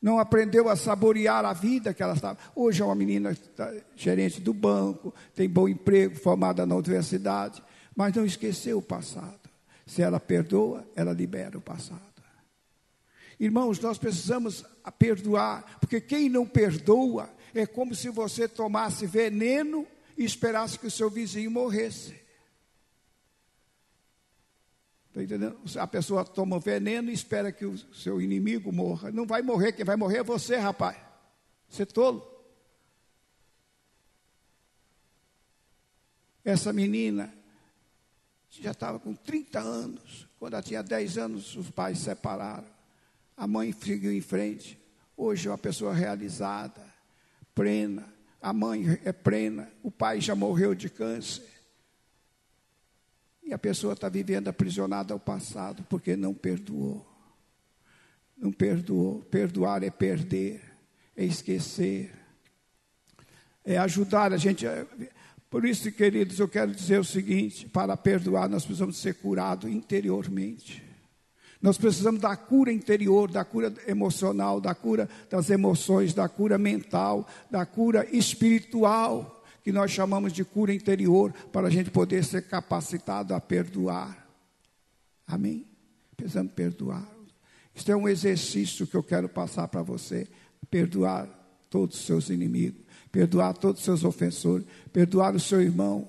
Não 0.00 0.18
aprendeu 0.18 0.68
a 0.68 0.76
saborear 0.76 1.46
a 1.46 1.54
vida 1.54 1.94
que 1.94 2.02
ela 2.02 2.12
estava. 2.12 2.38
Hoje 2.54 2.82
é 2.82 2.84
uma 2.84 2.94
menina 2.94 3.34
tá, 3.56 3.72
gerente 3.96 4.38
do 4.38 4.52
banco, 4.52 5.14
tem 5.34 5.48
bom 5.48 5.66
emprego, 5.66 6.16
formada 6.16 6.66
na 6.66 6.74
universidade, 6.74 7.62
mas 7.96 8.14
não 8.14 8.26
esqueceu 8.26 8.78
o 8.78 8.82
passado. 8.82 9.40
Se 9.86 10.02
ela 10.02 10.20
perdoa, 10.20 10.86
ela 10.94 11.12
libera 11.12 11.56
o 11.56 11.60
passado. 11.60 12.00
Irmãos, 13.40 13.80
nós 13.80 13.98
precisamos 13.98 14.64
perdoar, 14.98 15.78
porque 15.80 16.00
quem 16.00 16.28
não 16.28 16.46
perdoa 16.46 17.30
é 17.54 17.66
como 17.66 17.94
se 17.94 18.10
você 18.10 18.46
tomasse 18.46 19.06
veneno 19.06 19.86
e 20.16 20.24
esperasse 20.24 20.78
que 20.78 20.86
o 20.86 20.90
seu 20.90 21.08
vizinho 21.08 21.50
morresse. 21.50 22.23
Está 25.14 25.22
entendendo? 25.22 25.56
A 25.78 25.86
pessoa 25.86 26.24
toma 26.24 26.58
veneno 26.58 27.08
e 27.08 27.14
espera 27.14 27.52
que 27.52 27.64
o 27.64 27.78
seu 27.94 28.20
inimigo 28.20 28.72
morra. 28.72 29.12
Não 29.12 29.24
vai 29.24 29.42
morrer, 29.42 29.70
quem 29.70 29.84
vai 29.84 29.94
morrer 29.94 30.18
é 30.18 30.22
você, 30.24 30.56
rapaz. 30.56 30.96
Você 31.68 31.84
é 31.84 31.86
tolo. 31.86 32.28
Essa 36.44 36.72
menina 36.72 37.32
já 38.50 38.72
estava 38.72 38.98
com 38.98 39.14
30 39.14 39.60
anos. 39.60 40.28
Quando 40.36 40.54
ela 40.54 40.62
tinha 40.64 40.82
10 40.82 41.16
anos, 41.16 41.54
os 41.54 41.70
pais 41.70 41.98
se 41.98 42.06
separaram. 42.06 42.66
A 43.36 43.46
mãe 43.46 43.72
seguiu 43.72 44.12
em 44.12 44.20
frente. 44.20 44.76
Hoje 45.16 45.46
é 45.46 45.50
uma 45.52 45.56
pessoa 45.56 45.94
realizada, 45.94 46.84
plena. 47.54 48.12
A 48.42 48.52
mãe 48.52 48.98
é 49.04 49.12
plena. 49.12 49.70
O 49.80 49.92
pai 49.92 50.20
já 50.20 50.34
morreu 50.34 50.74
de 50.74 50.90
câncer. 50.90 51.53
E 53.44 53.52
a 53.52 53.58
pessoa 53.58 53.92
está 53.92 54.08
vivendo 54.08 54.48
aprisionada 54.48 55.12
ao 55.12 55.20
passado 55.20 55.84
porque 55.88 56.16
não 56.16 56.32
perdoou. 56.32 57.06
Não 58.36 58.50
perdoou. 58.50 59.20
Perdoar 59.30 59.82
é 59.82 59.90
perder, 59.90 60.62
é 61.14 61.24
esquecer, 61.24 62.10
é 63.64 63.76
ajudar 63.76 64.32
a 64.32 64.36
gente. 64.36 64.66
Por 65.50 65.64
isso, 65.64 65.92
queridos, 65.92 66.38
eu 66.38 66.48
quero 66.48 66.72
dizer 66.72 66.98
o 66.98 67.04
seguinte: 67.04 67.68
para 67.68 67.96
perdoar, 67.96 68.48
nós 68.48 68.64
precisamos 68.64 68.96
ser 68.96 69.14
curados 69.14 69.70
interiormente. 69.70 70.82
Nós 71.64 71.78
precisamos 71.78 72.20
da 72.20 72.36
cura 72.36 72.70
interior, 72.70 73.30
da 73.30 73.42
cura 73.42 73.72
emocional, 73.86 74.60
da 74.60 74.74
cura 74.74 75.08
das 75.30 75.48
emoções, 75.48 76.12
da 76.12 76.28
cura 76.28 76.58
mental, 76.58 77.26
da 77.50 77.64
cura 77.64 78.06
espiritual, 78.14 79.33
que 79.64 79.72
nós 79.72 79.90
chamamos 79.90 80.32
de 80.32 80.44
cura 80.44 80.72
interior, 80.72 81.32
para 81.50 81.68
a 81.68 81.70
gente 81.70 81.90
poder 81.90 82.22
ser 82.22 82.42
capacitado 82.42 83.34
a 83.34 83.40
perdoar. 83.40 84.28
Amém? 85.26 85.66
Precisamos 86.16 86.52
perdoar. 86.52 87.08
Isso 87.74 87.90
é 87.90 87.96
um 87.96 88.06
exercício 88.06 88.86
que 88.86 88.94
eu 88.94 89.02
quero 89.02 89.28
passar 89.28 89.66
para 89.66 89.82
você. 89.82 90.28
Perdoar 90.70 91.26
todos 91.70 91.98
os 91.98 92.06
seus 92.06 92.28
inimigos, 92.28 92.82
perdoar 93.10 93.54
todos 93.54 93.80
os 93.80 93.84
seus 93.84 94.04
ofensores, 94.04 94.66
perdoar 94.92 95.34
o 95.34 95.40
seu 95.40 95.60
irmão, 95.60 96.08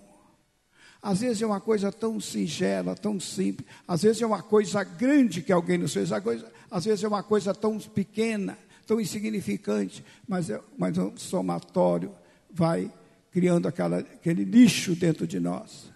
às 1.06 1.20
vezes 1.20 1.40
é 1.40 1.46
uma 1.46 1.62
coisa 1.62 1.92
tão 1.92 2.20
singela, 2.20 2.96
tão 2.96 3.20
simples. 3.20 3.70
Às 3.88 4.02
vezes 4.02 4.24
é 4.24 4.26
uma 4.26 4.42
coisa 4.42 4.84
grande 4.84 5.44
que 5.44 5.52
alguém 5.52 5.78
nos 5.78 5.94
fez. 5.94 6.10
Às 6.12 6.86
vezes 6.86 7.04
é 7.04 7.08
uma 7.08 7.22
coisa 7.22 7.54
tão 7.54 7.78
pequena, 7.78 8.58
tão 8.88 9.00
insignificante. 9.00 10.04
Mas, 10.28 10.50
é, 10.50 10.60
mas 10.76 10.98
um 10.98 11.16
somatório 11.16 12.12
vai 12.50 12.92
criando 13.36 13.68
aquela, 13.68 13.98
aquele 13.98 14.46
lixo 14.46 14.96
dentro 14.96 15.28
de 15.28 15.42
nós. 15.42 15.92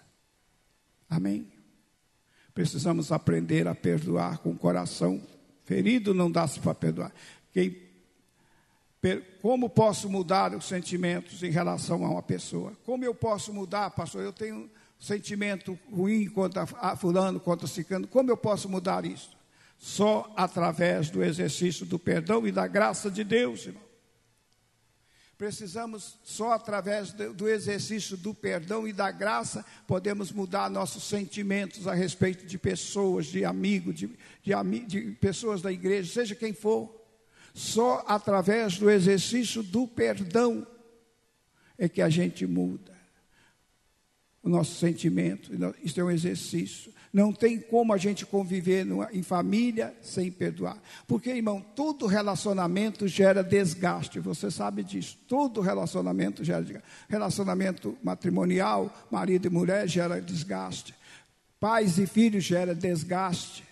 Amém? 1.08 1.50
Precisamos 2.52 3.10
aprender 3.10 3.66
a 3.66 3.74
perdoar 3.74 4.40
com 4.40 4.50
o 4.50 4.58
coração 4.58 5.22
ferido, 5.64 6.12
não 6.12 6.30
dá-se 6.30 6.60
para 6.60 6.74
perdoar. 6.74 7.10
Quem, 7.50 7.78
como 9.40 9.70
posso 9.70 10.10
mudar 10.10 10.54
os 10.54 10.66
sentimentos 10.66 11.42
em 11.42 11.50
relação 11.50 12.04
a 12.04 12.10
uma 12.10 12.22
pessoa? 12.22 12.74
Como 12.84 13.06
eu 13.06 13.14
posso 13.14 13.54
mudar, 13.54 13.88
pastor? 13.88 14.22
Eu 14.22 14.34
tenho 14.34 14.70
sentimento 14.98 15.78
ruim 15.90 16.28
contra 16.28 16.68
a 16.78 16.94
fulano, 16.94 17.40
contra 17.40 17.66
cicano, 17.66 18.06
como 18.06 18.30
eu 18.30 18.36
posso 18.36 18.68
mudar 18.68 19.06
isso? 19.06 19.30
Só 19.78 20.30
através 20.36 21.08
do 21.08 21.24
exercício 21.24 21.86
do 21.86 21.98
perdão 21.98 22.46
e 22.46 22.52
da 22.52 22.66
graça 22.66 23.10
de 23.10 23.24
Deus, 23.24 23.64
irmão. 23.64 23.89
Precisamos, 25.40 26.18
só 26.22 26.52
através 26.52 27.14
do 27.14 27.48
exercício 27.48 28.14
do 28.14 28.34
perdão 28.34 28.86
e 28.86 28.92
da 28.92 29.10
graça, 29.10 29.64
podemos 29.86 30.30
mudar 30.30 30.68
nossos 30.68 31.04
sentimentos 31.04 31.88
a 31.88 31.94
respeito 31.94 32.44
de 32.44 32.58
pessoas, 32.58 33.24
de 33.24 33.42
amigos, 33.42 33.94
de, 33.94 34.10
de, 34.44 34.86
de 34.86 35.00
pessoas 35.12 35.62
da 35.62 35.72
igreja, 35.72 36.12
seja 36.12 36.34
quem 36.34 36.52
for. 36.52 36.94
Só 37.54 38.04
através 38.06 38.76
do 38.76 38.90
exercício 38.90 39.62
do 39.62 39.88
perdão 39.88 40.66
é 41.78 41.88
que 41.88 42.02
a 42.02 42.10
gente 42.10 42.46
muda 42.46 42.92
o 44.42 44.48
nosso 44.50 44.78
sentimento. 44.78 45.52
Isso 45.82 45.98
é 45.98 46.04
um 46.04 46.10
exercício. 46.10 46.92
Não 47.12 47.32
tem 47.32 47.58
como 47.58 47.92
a 47.92 47.96
gente 47.96 48.24
conviver 48.24 48.86
em 49.12 49.22
família 49.22 49.92
sem 50.00 50.30
perdoar. 50.30 50.78
Porque, 51.08 51.30
irmão, 51.30 51.60
todo 51.74 52.06
relacionamento 52.06 53.08
gera 53.08 53.42
desgaste. 53.42 54.20
Você 54.20 54.48
sabe 54.48 54.84
disso. 54.84 55.18
Todo 55.26 55.60
relacionamento 55.60 56.44
gera 56.44 56.62
desgaste. 56.62 56.88
Relacionamento 57.08 57.98
matrimonial, 58.02 58.94
marido 59.10 59.46
e 59.46 59.50
mulher, 59.50 59.88
gera 59.88 60.20
desgaste. 60.20 60.94
Pais 61.58 61.98
e 61.98 62.06
filhos 62.06 62.44
gera 62.44 62.74
desgaste. 62.74 63.64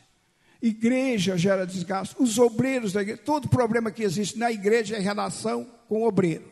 Igreja 0.61 1.37
gera 1.37 1.65
desgaste, 1.65 2.17
os 2.19 2.37
obreiros 2.37 2.93
da 2.93 3.01
igreja, 3.03 3.23
todo 3.25 3.49
problema 3.49 3.93
que 3.93 4.03
existe 4.03 4.37
na 4.37 4.51
igreja 4.51 4.97
é 4.97 4.99
em 4.99 5.03
relação 5.03 5.65
com 5.89 6.03
o 6.03 6.09
obreiro. 6.09 6.51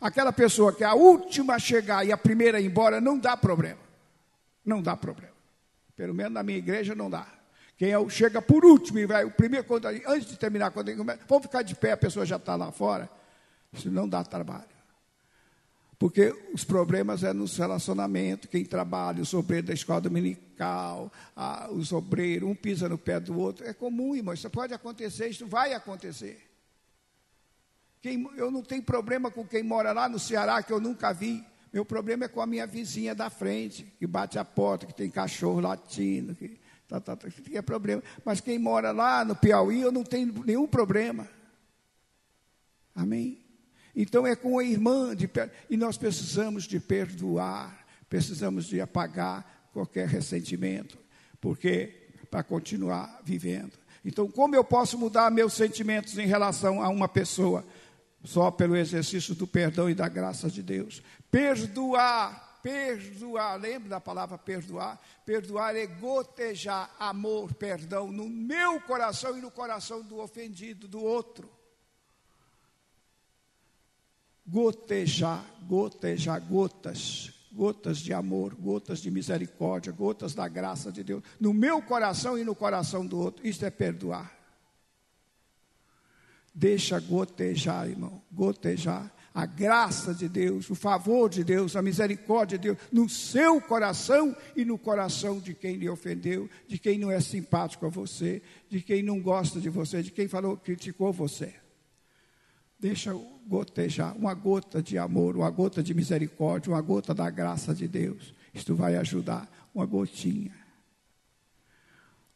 Aquela 0.00 0.32
pessoa 0.32 0.72
que 0.72 0.82
é 0.82 0.86
a 0.86 0.94
última 0.94 1.56
a 1.56 1.58
chegar 1.58 2.06
e 2.06 2.12
a 2.12 2.16
primeira 2.16 2.56
a 2.56 2.60
ir 2.62 2.64
embora, 2.64 2.98
não 2.98 3.18
dá 3.18 3.36
problema. 3.36 3.80
Não 4.64 4.80
dá 4.80 4.96
problema. 4.96 5.34
Pelo 6.00 6.14
menos 6.14 6.32
na 6.32 6.42
minha 6.42 6.56
igreja 6.56 6.94
não 6.94 7.10
dá. 7.10 7.26
Quem 7.76 7.92
é, 7.92 8.08
chega 8.08 8.40
por 8.40 8.64
último 8.64 8.98
e 8.98 9.04
vai, 9.04 9.22
o 9.22 9.30
primeiro, 9.30 9.66
quando, 9.66 9.84
antes 9.84 10.30
de 10.30 10.38
terminar, 10.38 10.70
quando 10.70 10.90
vamos 11.28 11.42
ficar 11.42 11.60
de 11.60 11.74
pé, 11.74 11.92
a 11.92 11.96
pessoa 11.98 12.24
já 12.24 12.36
está 12.36 12.56
lá 12.56 12.72
fora. 12.72 13.06
Isso 13.70 13.90
não 13.90 14.08
dá 14.08 14.24
trabalho. 14.24 14.64
Porque 15.98 16.34
os 16.54 16.64
problemas 16.64 17.22
é 17.22 17.34
nos 17.34 17.54
relacionamentos, 17.54 18.48
quem 18.48 18.64
trabalha, 18.64 19.20
os 19.20 19.34
obreiros 19.34 19.68
da 19.68 19.74
escola 19.74 20.00
dominical, 20.00 21.12
a, 21.36 21.68
os 21.70 21.92
um 21.92 22.54
pisa 22.54 22.88
no 22.88 22.96
pé 22.96 23.20
do 23.20 23.38
outro. 23.38 23.66
É 23.66 23.74
comum, 23.74 24.16
irmão, 24.16 24.32
isso 24.32 24.48
pode 24.48 24.72
acontecer, 24.72 25.28
isso 25.28 25.46
vai 25.46 25.74
acontecer. 25.74 26.50
Quem, 28.00 28.26
eu 28.38 28.50
não 28.50 28.62
tenho 28.62 28.82
problema 28.82 29.30
com 29.30 29.46
quem 29.46 29.62
mora 29.62 29.92
lá 29.92 30.08
no 30.08 30.18
Ceará, 30.18 30.62
que 30.62 30.72
eu 30.72 30.80
nunca 30.80 31.12
vi. 31.12 31.44
Meu 31.72 31.84
problema 31.84 32.24
é 32.24 32.28
com 32.28 32.40
a 32.40 32.46
minha 32.46 32.66
vizinha 32.66 33.14
da 33.14 33.30
frente, 33.30 33.84
que 33.98 34.06
bate 34.06 34.38
a 34.38 34.44
porta, 34.44 34.86
que 34.86 34.94
tem 34.94 35.10
cachorro 35.10 35.60
latindo, 35.60 36.34
que, 36.34 36.58
tá, 36.88 37.00
tá, 37.00 37.14
tá, 37.14 37.30
que 37.30 37.56
é 37.56 37.62
problema. 37.62 38.02
Mas 38.24 38.40
quem 38.40 38.58
mora 38.58 38.90
lá 38.90 39.24
no 39.24 39.36
Piauí, 39.36 39.80
eu 39.80 39.92
não 39.92 40.02
tenho 40.02 40.32
nenhum 40.44 40.66
problema. 40.66 41.28
Amém? 42.94 43.40
Então 43.94 44.26
é 44.26 44.34
com 44.34 44.58
a 44.58 44.64
irmã, 44.64 45.14
de, 45.14 45.30
e 45.68 45.76
nós 45.76 45.96
precisamos 45.96 46.64
de 46.64 46.80
perdoar, 46.80 47.86
precisamos 48.08 48.66
de 48.66 48.80
apagar 48.80 49.68
qualquer 49.72 50.08
ressentimento, 50.08 50.98
porque 51.40 52.08
para 52.30 52.42
continuar 52.42 53.20
vivendo. 53.24 53.72
Então, 54.04 54.30
como 54.30 54.54
eu 54.54 54.64
posso 54.64 54.96
mudar 54.96 55.30
meus 55.30 55.52
sentimentos 55.52 56.16
em 56.16 56.26
relação 56.26 56.82
a 56.82 56.88
uma 56.88 57.08
pessoa? 57.08 57.64
Só 58.24 58.50
pelo 58.50 58.76
exercício 58.76 59.34
do 59.34 59.46
perdão 59.46 59.88
e 59.88 59.94
da 59.94 60.08
graça 60.08 60.50
de 60.50 60.62
Deus. 60.62 61.02
Perdoar, 61.30 62.60
perdoar, 62.62 63.56
lembra 63.56 63.88
da 63.88 64.00
palavra 64.00 64.36
perdoar? 64.36 65.00
Perdoar 65.24 65.74
é 65.74 65.86
gotejar 65.86 66.94
amor, 66.98 67.54
perdão 67.54 68.12
no 68.12 68.28
meu 68.28 68.80
coração 68.82 69.38
e 69.38 69.40
no 69.40 69.50
coração 69.50 70.02
do 70.02 70.18
ofendido, 70.18 70.86
do 70.86 71.02
outro 71.02 71.60
gotejar, 74.50 75.44
gotejar 75.62 76.40
gotas, 76.40 77.32
gotas 77.52 77.98
de 77.98 78.12
amor, 78.12 78.54
gotas 78.54 79.00
de 79.00 79.10
misericórdia, 79.10 79.92
gotas 79.92 80.34
da 80.34 80.48
graça 80.48 80.90
de 80.90 81.04
Deus, 81.04 81.22
no 81.38 81.54
meu 81.54 81.80
coração 81.80 82.36
e 82.36 82.44
no 82.44 82.54
coração 82.54 83.06
do 83.06 83.18
outro. 83.18 83.46
Isso 83.46 83.64
é 83.64 83.70
perdoar. 83.70 84.39
Deixa 86.54 86.98
gotejar, 86.98 87.88
irmão, 87.88 88.22
gotejar 88.32 89.12
a 89.32 89.46
graça 89.46 90.12
de 90.12 90.28
Deus, 90.28 90.68
o 90.70 90.74
favor 90.74 91.28
de 91.28 91.44
Deus, 91.44 91.76
a 91.76 91.82
misericórdia 91.82 92.58
de 92.58 92.68
Deus 92.68 92.78
no 92.92 93.08
seu 93.08 93.60
coração 93.60 94.36
e 94.56 94.64
no 94.64 94.76
coração 94.76 95.38
de 95.38 95.54
quem 95.54 95.76
lhe 95.76 95.88
ofendeu, 95.88 96.50
de 96.66 96.78
quem 96.78 96.98
não 96.98 97.10
é 97.10 97.20
simpático 97.20 97.86
a 97.86 97.88
você, 97.88 98.42
de 98.68 98.82
quem 98.82 99.02
não 99.02 99.20
gosta 99.20 99.60
de 99.60 99.70
você, 99.70 100.02
de 100.02 100.10
quem 100.10 100.26
falou, 100.26 100.56
criticou 100.56 101.12
você. 101.12 101.54
Deixa 102.78 103.12
gotejar 103.46 104.16
uma 104.16 104.34
gota 104.34 104.82
de 104.82 104.98
amor, 104.98 105.36
uma 105.36 105.50
gota 105.50 105.82
de 105.82 105.94
misericórdia, 105.94 106.72
uma 106.72 106.80
gota 106.80 107.14
da 107.14 107.28
graça 107.30 107.74
de 107.74 107.86
Deus. 107.86 108.34
Isto 108.52 108.74
vai 108.74 108.96
ajudar, 108.96 109.48
uma 109.72 109.86
gotinha. 109.86 110.54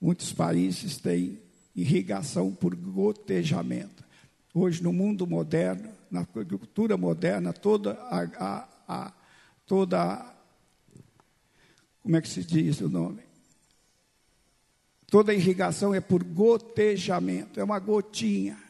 Muitos 0.00 0.32
países 0.32 0.98
têm 0.98 1.40
irrigação 1.74 2.52
por 2.52 2.74
gotejamento. 2.76 4.03
Hoje, 4.54 4.82
no 4.82 4.92
mundo 4.92 5.26
moderno, 5.26 5.90
na 6.10 6.20
agricultura 6.20 6.96
moderna, 6.96 7.52
toda 7.52 7.94
a, 7.94 8.22
a, 8.38 8.68
a 8.88 9.12
toda 9.66 10.34
como 12.04 12.16
é 12.16 12.20
que 12.20 12.28
se 12.28 12.44
diz 12.44 12.82
o 12.82 12.88
nome? 12.88 13.22
Toda 15.06 15.32
irrigação 15.32 15.94
é 15.94 16.00
por 16.00 16.22
gotejamento, 16.22 17.58
é 17.58 17.64
uma 17.64 17.78
gotinha. 17.78 18.62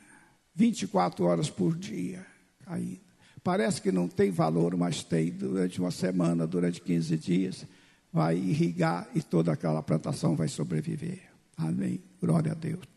24 0.54 1.24
horas 1.24 1.50
por 1.50 1.76
dia 1.76 2.24
caindo. 2.64 3.00
Parece 3.42 3.82
que 3.82 3.90
não 3.90 4.06
tem 4.06 4.30
valor, 4.30 4.76
mas 4.76 5.02
tem. 5.02 5.32
Durante 5.32 5.80
uma 5.80 5.90
semana, 5.90 6.46
durante 6.46 6.80
15 6.80 7.18
dias, 7.18 7.66
vai 8.12 8.36
irrigar 8.36 9.08
e 9.14 9.20
toda 9.20 9.52
aquela 9.52 9.82
plantação 9.82 10.36
vai 10.36 10.46
sobreviver. 10.46 11.22
Amém. 11.56 12.00
Glória 12.20 12.52
a 12.52 12.54
Deus. 12.54 12.93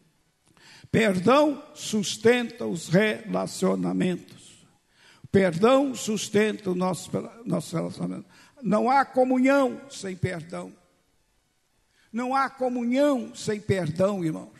Perdão 0.91 1.63
sustenta 1.73 2.65
os 2.65 2.87
relacionamentos. 2.87 4.65
Perdão 5.31 5.93
sustenta 5.93 6.71
o 6.71 6.75
nosso, 6.75 7.11
nosso 7.45 7.75
relacionamento. 7.75 8.27
Não 8.61 8.89
há 8.89 9.05
comunhão 9.05 9.81
sem 9.89 10.15
perdão. 10.15 10.73
Não 12.11 12.33
há 12.33 12.49
comunhão 12.49 13.35
sem 13.35 13.59
perdão, 13.59 14.23
irmãos. 14.23 14.57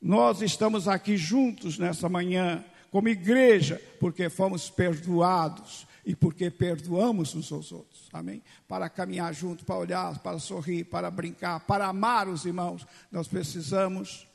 Nós 0.00 0.42
estamos 0.42 0.86
aqui 0.88 1.16
juntos 1.16 1.78
nessa 1.78 2.08
manhã, 2.08 2.64
como 2.90 3.08
igreja, 3.08 3.80
porque 3.98 4.28
fomos 4.28 4.68
perdoados 4.68 5.85
e 6.06 6.14
porque 6.14 6.52
perdoamos 6.52 7.34
uns 7.34 7.50
aos 7.50 7.72
outros. 7.72 8.08
Amém? 8.12 8.40
Para 8.68 8.88
caminhar 8.88 9.34
junto, 9.34 9.64
para 9.64 9.74
olhar, 9.74 10.16
para 10.20 10.38
sorrir, 10.38 10.84
para 10.84 11.10
brincar, 11.10 11.58
para 11.66 11.88
amar 11.88 12.28
os 12.28 12.44
irmãos, 12.44 12.86
nós 13.10 13.26
precisamos 13.26 14.28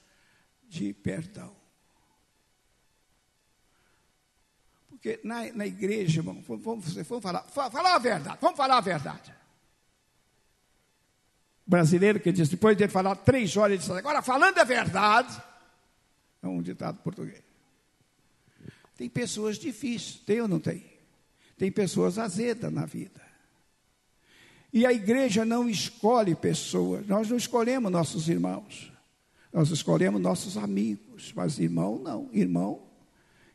de 0.68 0.94
perdão. 0.94 1.56
Porque 4.90 5.22
na, 5.24 5.50
na 5.54 5.66
igreja, 5.66 6.20
irmão, 6.20 6.44
vamos, 6.46 6.94
vamos 6.94 7.24
falar, 7.24 7.44
falar 7.44 7.96
a 7.96 8.00
verdade, 8.00 8.38
vamos 8.42 8.58
falar 8.58 8.78
a 8.78 8.82
verdade. 8.82 9.34
Brasileiro 11.66 12.20
que 12.20 12.34
diz, 12.34 12.50
depois 12.50 12.76
de 12.76 12.86
falar 12.90 13.16
três 13.16 13.56
horas, 13.56 13.72
ele 13.72 13.78
diz, 13.80 13.90
agora 13.90 14.22
falando 14.22 14.58
a 14.58 14.66
verdade, 14.66 15.42
é 16.44 16.48
um 16.48 16.62
ditado 16.62 17.02
português. 17.02 17.42
Tem 18.98 19.10
pessoas 19.10 19.58
difíceis, 19.58 20.20
tem 20.26 20.42
ou 20.42 20.50
não 20.50 20.60
tem? 20.60 20.90
Tem 21.62 21.71
pessoas 21.71 22.17
azedas 22.17 22.74
na 22.74 22.88
vida. 22.88 23.21
E 24.74 24.84
a 24.84 24.91
igreja 24.91 25.45
não 25.45 25.69
escolhe 25.69 26.34
pessoas, 26.34 27.06
nós 27.06 27.30
não 27.30 27.38
escolhemos 27.38 27.91
nossos 27.91 28.28
irmãos, 28.28 28.91
nós 29.54 29.69
escolhemos 29.69 30.19
nossos 30.19 30.58
amigos, 30.58 31.32
mas 31.36 31.60
irmão 31.60 32.00
não, 32.00 32.28
irmão. 32.34 32.82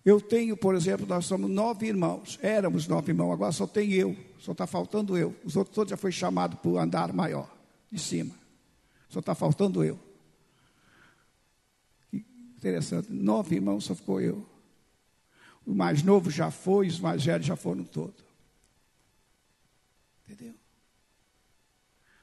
Eu 0.05 0.21
tenho, 0.21 0.57
por 0.57 0.77
exemplo, 0.77 1.05
nós 1.05 1.27
somos 1.27 1.51
nove 1.51 1.89
irmãos, 1.89 2.39
éramos 2.41 2.87
nove 2.87 3.11
irmãos, 3.11 3.33
agora 3.33 3.51
só 3.51 3.67
tem 3.67 3.93
eu, 3.93 4.17
só 4.39 4.53
está 4.53 4.69
faltando 4.69 5.19
eu. 5.19 5.35
Os 5.45 5.57
outros 5.57 5.75
todos 5.75 5.91
já 5.91 5.97
foi 5.97 6.13
chamado 6.13 6.59
para 6.59 6.71
o 6.71 6.79
andar 6.79 7.13
maior, 7.13 7.53
de 7.91 7.99
cima, 7.99 8.37
só 9.09 9.19
está 9.19 9.35
faltando 9.35 9.83
eu. 9.83 9.99
Interessante, 12.13 13.13
nove 13.13 13.57
irmãos 13.57 13.83
só 13.83 13.97
ficou 13.97 14.21
eu. 14.21 14.47
O 15.67 15.75
mais 15.75 16.03
novo 16.03 16.31
já 16.31 16.51
foi, 16.51 16.87
os 16.87 17.01
mais 17.01 17.25
velhos 17.25 17.47
já 17.47 17.57
foram 17.57 17.85
todos. 17.85 18.25
Entendeu? 20.25 20.55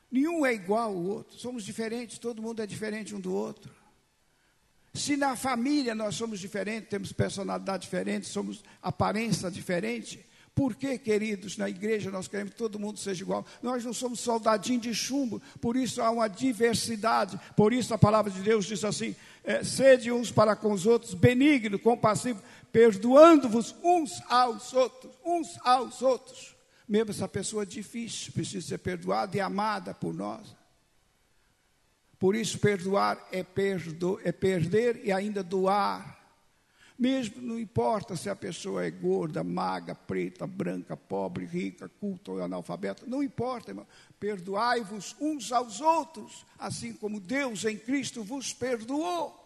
Nenhum 0.09 0.45
é 0.45 0.53
igual 0.53 0.91
ao 0.91 1.03
outro, 1.03 1.37
somos 1.37 1.65
diferentes, 1.65 2.17
todo 2.17 2.41
mundo 2.41 2.61
é 2.61 2.65
diferente 2.65 3.13
um 3.13 3.19
do 3.19 3.33
outro. 3.33 3.73
Se 4.93 5.17
na 5.17 5.35
família 5.35 5.93
nós 5.95 6.15
somos 6.15 6.39
diferentes, 6.39 6.89
temos 6.89 7.11
personalidade 7.11 7.83
diferente, 7.83 8.27
somos 8.27 8.63
aparência 8.81 9.49
diferente, 9.49 10.23
por 10.55 10.75
que, 10.75 10.97
queridos, 10.99 11.57
na 11.57 11.67
igreja 11.67 12.11
nós 12.11 12.27
queremos 12.27 12.53
que 12.53 12.57
todo 12.57 12.79
mundo 12.79 12.99
seja 12.99 13.23
igual? 13.23 13.45
Nós 13.61 13.83
não 13.83 13.93
somos 13.93 14.19
soldadinho 14.19 14.79
de 14.79 14.93
chumbo, 14.93 15.41
por 15.59 15.75
isso 15.75 16.01
há 16.01 16.11
uma 16.11 16.27
diversidade. 16.27 17.39
Por 17.55 17.73
isso 17.73 17.93
a 17.93 17.97
palavra 17.97 18.31
de 18.31 18.41
Deus 18.41 18.65
diz 18.65 18.83
assim: 18.83 19.15
é, 19.43 19.63
sede 19.63 20.11
uns 20.11 20.31
para 20.31 20.55
com 20.55 20.71
os 20.71 20.85
outros, 20.85 21.15
benigno, 21.15 21.79
compassivo, 21.79 22.41
perdoando-vos 22.71 23.75
uns 23.83 24.21
aos 24.29 24.73
outros, 24.73 25.11
uns 25.25 25.57
aos 25.63 26.01
outros. 26.03 26.55
Mesmo 26.87 27.11
essa 27.11 27.27
pessoa 27.27 27.65
difícil, 27.65 28.31
precisa 28.31 28.67
ser 28.67 28.77
perdoada 28.77 29.35
e 29.35 29.39
amada 29.39 29.93
por 29.93 30.13
nós. 30.13 30.55
Por 32.19 32.35
isso, 32.35 32.59
perdoar 32.59 33.27
é, 33.31 33.43
perdo, 33.43 34.19
é 34.23 34.31
perder 34.31 35.01
e 35.03 35.11
ainda 35.11 35.43
doar. 35.43 36.22
Mesmo 37.03 37.41
não 37.41 37.59
importa 37.59 38.15
se 38.15 38.29
a 38.29 38.35
pessoa 38.35 38.85
é 38.85 38.89
gorda, 38.89 39.43
magra, 39.43 39.93
preta, 39.93 40.47
branca, 40.47 40.95
pobre, 40.95 41.43
rica, 41.43 41.89
culta 41.99 42.31
ou 42.31 42.41
analfabeta, 42.41 43.03
não 43.05 43.21
importa, 43.21 43.71
irmão. 43.71 43.85
Perdoai-vos 44.17 45.13
uns 45.19 45.51
aos 45.51 45.81
outros, 45.81 46.45
assim 46.57 46.93
como 46.93 47.19
Deus 47.19 47.65
em 47.65 47.77
Cristo 47.77 48.23
vos 48.23 48.53
perdoou. 48.53 49.37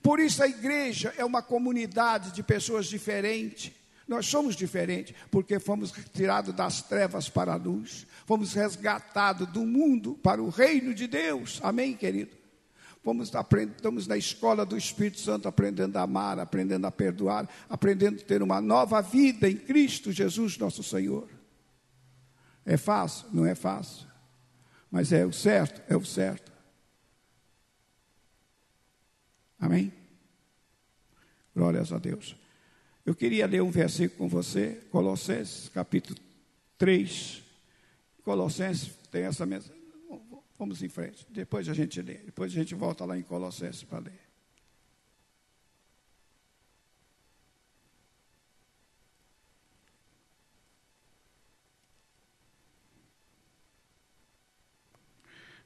Por 0.00 0.20
isso 0.20 0.40
a 0.40 0.46
igreja 0.46 1.12
é 1.16 1.24
uma 1.24 1.42
comunidade 1.42 2.30
de 2.30 2.44
pessoas 2.44 2.86
diferentes. 2.86 3.72
Nós 4.06 4.24
somos 4.26 4.54
diferentes 4.54 5.16
porque 5.32 5.58
fomos 5.58 5.90
tirados 6.14 6.54
das 6.54 6.82
trevas 6.82 7.28
para 7.28 7.54
a 7.54 7.56
luz, 7.56 8.06
fomos 8.26 8.52
resgatados 8.52 9.48
do 9.48 9.66
mundo 9.66 10.14
para 10.22 10.40
o 10.40 10.50
reino 10.50 10.94
de 10.94 11.08
Deus. 11.08 11.58
Amém, 11.64 11.96
querido? 11.96 12.37
Fomos, 13.02 13.30
estamos 13.30 14.06
na 14.06 14.16
escola 14.16 14.66
do 14.66 14.76
Espírito 14.76 15.20
Santo 15.20 15.48
aprendendo 15.48 15.96
a 15.96 16.02
amar, 16.02 16.38
aprendendo 16.38 16.86
a 16.86 16.90
perdoar, 16.90 17.48
aprendendo 17.68 18.20
a 18.20 18.24
ter 18.24 18.42
uma 18.42 18.60
nova 18.60 19.00
vida 19.00 19.48
em 19.48 19.56
Cristo 19.56 20.12
Jesus, 20.12 20.58
nosso 20.58 20.82
Senhor. 20.82 21.28
É 22.66 22.76
fácil? 22.76 23.28
Não 23.32 23.46
é 23.46 23.54
fácil. 23.54 24.06
Mas 24.90 25.12
é 25.12 25.24
o 25.24 25.32
certo? 25.32 25.80
É 25.88 25.96
o 25.96 26.04
certo. 26.04 26.52
Amém? 29.58 29.92
Glórias 31.54 31.92
a 31.92 31.98
Deus. 31.98 32.36
Eu 33.04 33.14
queria 33.14 33.46
ler 33.46 33.62
um 33.62 33.70
versículo 33.70 34.18
com 34.18 34.28
você, 34.28 34.82
Colossenses, 34.90 35.68
capítulo 35.70 36.18
3. 36.76 37.42
Colossenses 38.22 38.90
tem 39.10 39.22
essa 39.22 39.46
mensagem. 39.46 39.77
Vamos 40.58 40.82
em 40.82 40.88
frente, 40.88 41.24
depois 41.30 41.68
a 41.68 41.74
gente 41.74 42.02
lê. 42.02 42.14
Depois 42.14 42.50
a 42.50 42.54
gente 42.54 42.74
volta 42.74 43.04
lá 43.04 43.16
em 43.16 43.22
Colossenses 43.22 43.84
para 43.84 44.00
ler. 44.00 44.28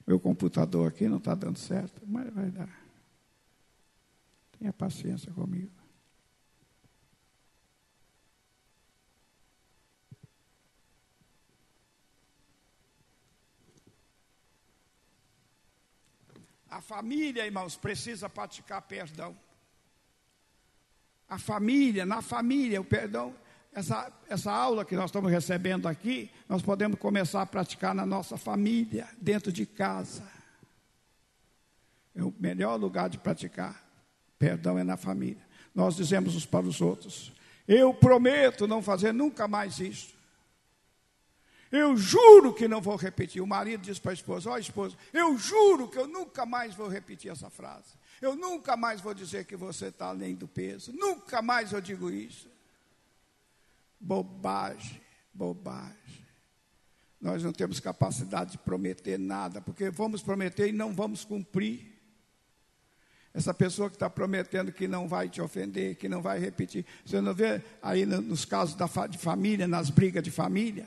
Meu 0.07 0.21
computador 0.21 0.89
aqui 0.89 1.09
não 1.09 1.19
está 1.19 1.35
dando 1.35 1.59
certo, 1.59 2.03
mas 2.07 2.33
vai 2.35 2.51
dar. 2.51 2.69
Tenha 4.59 4.73
paciência 4.73 5.33
comigo. 5.33 5.82
A 16.73 16.81
família, 16.81 17.45
irmãos, 17.45 17.77
precisa 17.77 18.31
praticar 18.31 18.81
perdão. 18.81 19.37
A 21.29 21.39
família, 21.39 22.07
na 22.07 22.23
família, 22.23 22.81
o 22.81 22.85
perdão, 22.85 23.35
essa, 23.75 24.11
essa 24.27 24.51
aula 24.51 24.83
que 24.83 24.97
nós 24.97 25.07
estamos 25.07 25.31
recebendo 25.31 25.87
aqui, 25.87 26.31
nós 26.49 26.63
podemos 26.63 26.99
começar 26.99 27.43
a 27.43 27.47
praticar 27.47 27.95
na 27.95 28.07
nossa 28.07 28.39
família, 28.39 29.07
dentro 29.21 29.53
de 29.53 29.67
casa. 29.67 30.27
É 32.15 32.23
o 32.23 32.33
melhor 32.41 32.81
lugar 32.81 33.11
de 33.11 33.19
praticar 33.19 33.87
perdão 34.39 34.79
é 34.79 34.83
na 34.83 34.97
família. 34.97 35.43
Nós 35.75 35.95
dizemos 35.95 36.35
uns 36.35 36.47
para 36.47 36.65
os 36.65 36.81
outros: 36.81 37.35
Eu 37.69 37.93
prometo 37.93 38.67
não 38.67 38.81
fazer 38.81 39.13
nunca 39.13 39.47
mais 39.47 39.79
isso. 39.79 40.15
Eu 41.73 41.97
juro 41.97 42.53
que 42.53 42.69
não 42.69 42.83
vou 42.83 42.97
repetir. 42.97 43.41
O 43.41 43.47
marido 43.47 43.81
diz 43.81 43.99
para 43.99 44.13
a 44.13 44.15
esposa: 44.15 44.51
Ó, 44.51 44.53
oh, 44.53 44.59
esposa, 44.59 44.95
eu 45.11 45.39
juro 45.39 45.89
que 45.89 45.99
eu 45.99 46.07
nunca 46.07 46.45
mais 46.45 46.75
vou 46.75 46.87
repetir 46.87 47.31
essa 47.31 47.49
frase. 47.49 47.95
Eu 48.21 48.37
nunca 48.37 48.77
mais 48.77 49.01
vou 49.01 49.15
dizer 49.15 49.47
que 49.47 49.57
você 49.57 49.87
está 49.87 50.09
além 50.09 50.35
do 50.35 50.47
peso. 50.47 50.93
Nunca 50.93 51.41
mais 51.41 51.73
eu 51.73 51.81
digo 51.81 52.11
isso. 52.11 52.47
Bobagem, 53.99 55.01
bobagem. 55.33 55.97
Nós 57.19 57.43
não 57.43 57.53
temos 57.53 57.81
capacidade 57.81 58.53
de 58.53 58.59
prometer 58.59 59.19
nada, 59.19 59.63
porque 59.63 59.89
vamos 59.89 60.23
prometer 60.23 60.69
e 60.69 60.73
não 60.73 60.93
vamos 60.93 61.25
cumprir. 61.25 61.91
Essa 63.33 63.55
pessoa 63.55 63.89
que 63.89 63.97
está 63.97 64.11
prometendo 64.11 64.71
que 64.71 64.87
não 64.87 65.09
vai 65.09 65.27
te 65.31 65.41
ofender, 65.41 65.97
que 65.97 66.07
não 66.07 66.21
vai 66.21 66.39
repetir. 66.39 66.85
Você 67.03 67.19
não 67.19 67.33
vê 67.33 67.63
aí 67.81 68.05
nos 68.05 68.45
casos 68.45 68.75
da, 68.75 68.87
de 69.07 69.17
família, 69.17 69.67
nas 69.67 69.89
brigas 69.89 70.23
de 70.23 70.31
família? 70.31 70.87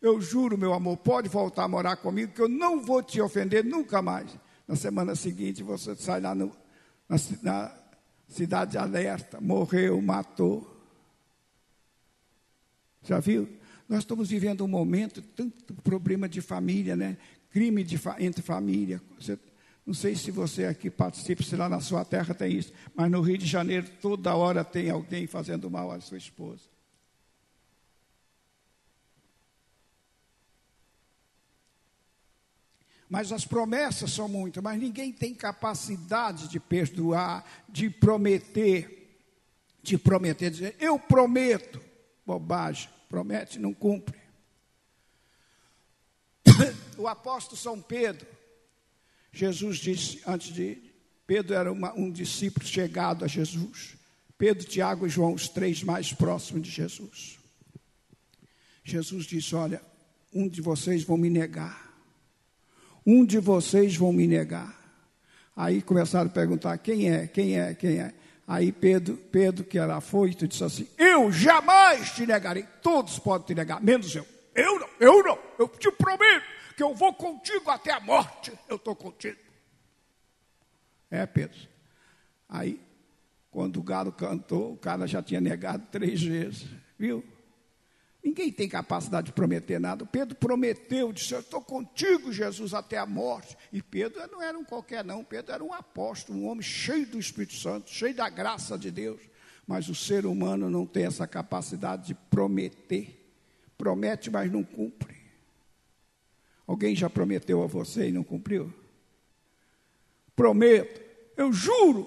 Eu 0.00 0.20
juro, 0.20 0.56
meu 0.56 0.72
amor, 0.72 0.96
pode 0.96 1.28
voltar 1.28 1.64
a 1.64 1.68
morar 1.68 1.96
comigo, 1.96 2.32
que 2.32 2.40
eu 2.40 2.48
não 2.48 2.80
vou 2.82 3.02
te 3.02 3.20
ofender 3.20 3.64
nunca 3.64 4.00
mais. 4.00 4.30
Na 4.66 4.74
semana 4.74 5.14
seguinte, 5.14 5.62
você 5.62 5.94
sai 5.94 6.20
lá 6.20 6.34
no, 6.34 6.50
na, 7.08 7.16
na 7.42 7.76
cidade 8.26 8.78
alerta, 8.78 9.40
morreu, 9.40 10.00
matou. 10.00 10.66
Já 13.02 13.20
viu? 13.20 13.48
Nós 13.88 14.00
estamos 14.00 14.30
vivendo 14.30 14.64
um 14.64 14.68
momento, 14.68 15.20
tanto 15.20 15.74
problema 15.74 16.28
de 16.28 16.40
família, 16.40 16.96
né? 16.96 17.18
Crime 17.50 17.82
de, 17.82 18.00
entre 18.20 18.40
família. 18.40 19.02
Você, 19.18 19.38
não 19.84 19.92
sei 19.92 20.14
se 20.14 20.30
você 20.30 20.64
aqui 20.64 20.88
participa, 20.88 21.42
se 21.42 21.56
lá 21.56 21.68
na 21.68 21.80
sua 21.80 22.04
terra 22.04 22.32
tem 22.32 22.56
isso, 22.56 22.72
mas 22.94 23.10
no 23.10 23.20
Rio 23.20 23.36
de 23.36 23.46
Janeiro 23.46 23.86
toda 24.00 24.34
hora 24.34 24.64
tem 24.64 24.88
alguém 24.88 25.26
fazendo 25.26 25.68
mal 25.68 25.90
à 25.90 26.00
sua 26.00 26.16
esposa. 26.16 26.62
Mas 33.10 33.32
as 33.32 33.44
promessas 33.44 34.12
são 34.12 34.28
muitas, 34.28 34.62
mas 34.62 34.78
ninguém 34.78 35.12
tem 35.12 35.34
capacidade 35.34 36.46
de 36.46 36.60
perdoar, 36.60 37.44
de 37.68 37.90
prometer, 37.90 39.20
de 39.82 39.98
prometer, 39.98 40.48
dizer, 40.48 40.76
eu 40.78 40.96
prometo, 40.96 41.82
bobagem, 42.24 42.88
promete, 43.08 43.58
não 43.58 43.74
cumpre. 43.74 44.16
O 46.96 47.08
apóstolo 47.08 47.56
São 47.56 47.80
Pedro, 47.80 48.26
Jesus 49.32 49.78
disse 49.78 50.20
antes 50.26 50.52
de. 50.52 50.78
Pedro 51.26 51.54
era 51.54 51.72
uma, 51.72 51.94
um 51.94 52.10
discípulo 52.10 52.66
chegado 52.66 53.24
a 53.24 53.28
Jesus. 53.28 53.96
Pedro, 54.36 54.68
Tiago 54.68 55.06
e 55.06 55.08
João, 55.08 55.32
os 55.32 55.48
três 55.48 55.82
mais 55.82 56.12
próximos 56.12 56.62
de 56.62 56.70
Jesus. 56.70 57.38
Jesus 58.84 59.24
disse: 59.24 59.54
Olha, 59.54 59.82
um 60.30 60.46
de 60.46 60.60
vocês 60.60 61.02
vão 61.02 61.16
me 61.16 61.30
negar 61.30 61.89
um 63.06 63.24
de 63.24 63.38
vocês 63.38 63.96
vão 63.96 64.12
me 64.12 64.26
negar. 64.26 64.78
Aí 65.56 65.82
começaram 65.82 66.26
a 66.26 66.32
perguntar: 66.32 66.78
quem 66.78 67.10
é, 67.10 67.26
quem 67.26 67.58
é, 67.58 67.74
quem 67.74 68.00
é? 68.00 68.14
Aí 68.46 68.72
Pedro, 68.72 69.16
Pedro 69.16 69.64
que 69.64 69.78
era 69.78 69.96
afoito, 69.96 70.48
disse 70.48 70.64
assim: 70.64 70.88
Eu 70.98 71.30
jamais 71.30 72.10
te 72.12 72.26
negarei. 72.26 72.64
Todos 72.82 73.18
podem 73.18 73.46
te 73.46 73.54
negar, 73.54 73.82
menos 73.82 74.14
eu. 74.14 74.26
Eu 74.54 74.78
não, 74.78 74.88
eu 74.98 75.22
não. 75.22 75.38
Eu 75.58 75.68
te 75.68 75.90
prometo 75.92 76.44
que 76.76 76.82
eu 76.82 76.94
vou 76.94 77.12
contigo 77.12 77.70
até 77.70 77.92
a 77.92 78.00
morte. 78.00 78.52
Eu 78.68 78.76
estou 78.76 78.96
contigo. 78.96 79.38
É, 81.10 81.26
Pedro. 81.26 81.58
Aí, 82.48 82.80
quando 83.50 83.78
o 83.78 83.82
galo 83.82 84.12
cantou, 84.12 84.72
o 84.72 84.76
cara 84.76 85.06
já 85.06 85.22
tinha 85.22 85.40
negado 85.40 85.86
três 85.90 86.22
vezes. 86.22 86.66
Viu? 86.98 87.24
Ninguém 88.22 88.52
tem 88.52 88.68
capacidade 88.68 89.28
de 89.28 89.32
prometer 89.32 89.80
nada. 89.80 90.04
Pedro 90.04 90.36
prometeu, 90.36 91.12
disse: 91.12 91.32
Eu 91.32 91.40
estou 91.40 91.62
contigo, 91.62 92.32
Jesus, 92.32 92.74
até 92.74 92.98
a 92.98 93.06
morte. 93.06 93.56
E 93.72 93.82
Pedro 93.82 94.20
não 94.30 94.42
era 94.42 94.58
um 94.58 94.64
qualquer, 94.64 95.02
não. 95.02 95.24
Pedro 95.24 95.52
era 95.52 95.64
um 95.64 95.72
apóstolo, 95.72 96.38
um 96.38 96.46
homem 96.46 96.62
cheio 96.62 97.06
do 97.06 97.18
Espírito 97.18 97.54
Santo, 97.54 97.90
cheio 97.90 98.14
da 98.14 98.28
graça 98.28 98.78
de 98.78 98.90
Deus. 98.90 99.20
Mas 99.66 99.88
o 99.88 99.94
ser 99.94 100.26
humano 100.26 100.68
não 100.68 100.84
tem 100.84 101.06
essa 101.06 101.26
capacidade 101.26 102.08
de 102.08 102.14
prometer. 102.14 103.16
Promete, 103.78 104.30
mas 104.30 104.52
não 104.52 104.62
cumpre. 104.62 105.16
Alguém 106.66 106.94
já 106.94 107.08
prometeu 107.08 107.62
a 107.62 107.66
você 107.66 108.08
e 108.08 108.12
não 108.12 108.22
cumpriu? 108.22 108.72
Prometo, 110.36 111.00
eu 111.36 111.52
juro 111.52 112.06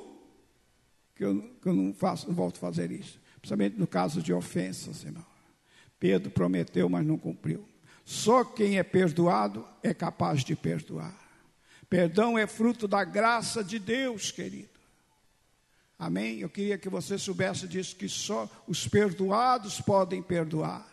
que 1.16 1.24
eu, 1.26 1.42
que 1.62 1.68
eu 1.68 1.74
não 1.74 1.94
faço, 1.94 2.28
não 2.28 2.36
volto 2.36 2.58
a 2.58 2.60
fazer 2.60 2.92
isso. 2.92 3.20
Principalmente 3.40 3.80
no 3.80 3.88
caso 3.88 4.22
de 4.22 4.32
ofensas, 4.32 5.04
irmão. 5.04 5.33
Pedro 6.04 6.30
prometeu, 6.30 6.90
mas 6.90 7.06
não 7.06 7.18
cumpriu. 7.18 7.66
Só 8.04 8.44
quem 8.44 8.78
é 8.78 8.84
perdoado 8.84 9.66
é 9.82 9.94
capaz 9.94 10.44
de 10.44 10.54
perdoar. 10.54 11.18
Perdão 11.90 12.38
é 12.38 12.46
fruto 12.46 12.90
da 12.90 13.06
graça 13.06 13.64
de 13.64 13.80
Deus, 13.80 14.30
querido. 14.30 14.68
Amém? 15.98 16.40
Eu 16.40 16.50
queria 16.50 16.78
que 16.78 16.90
você 16.90 17.18
soubesse 17.18 17.70
disso, 17.70 17.96
que 17.96 18.10
só 18.10 18.50
os 18.68 18.86
perdoados 18.86 19.80
podem 19.80 20.22
perdoar. 20.22 20.86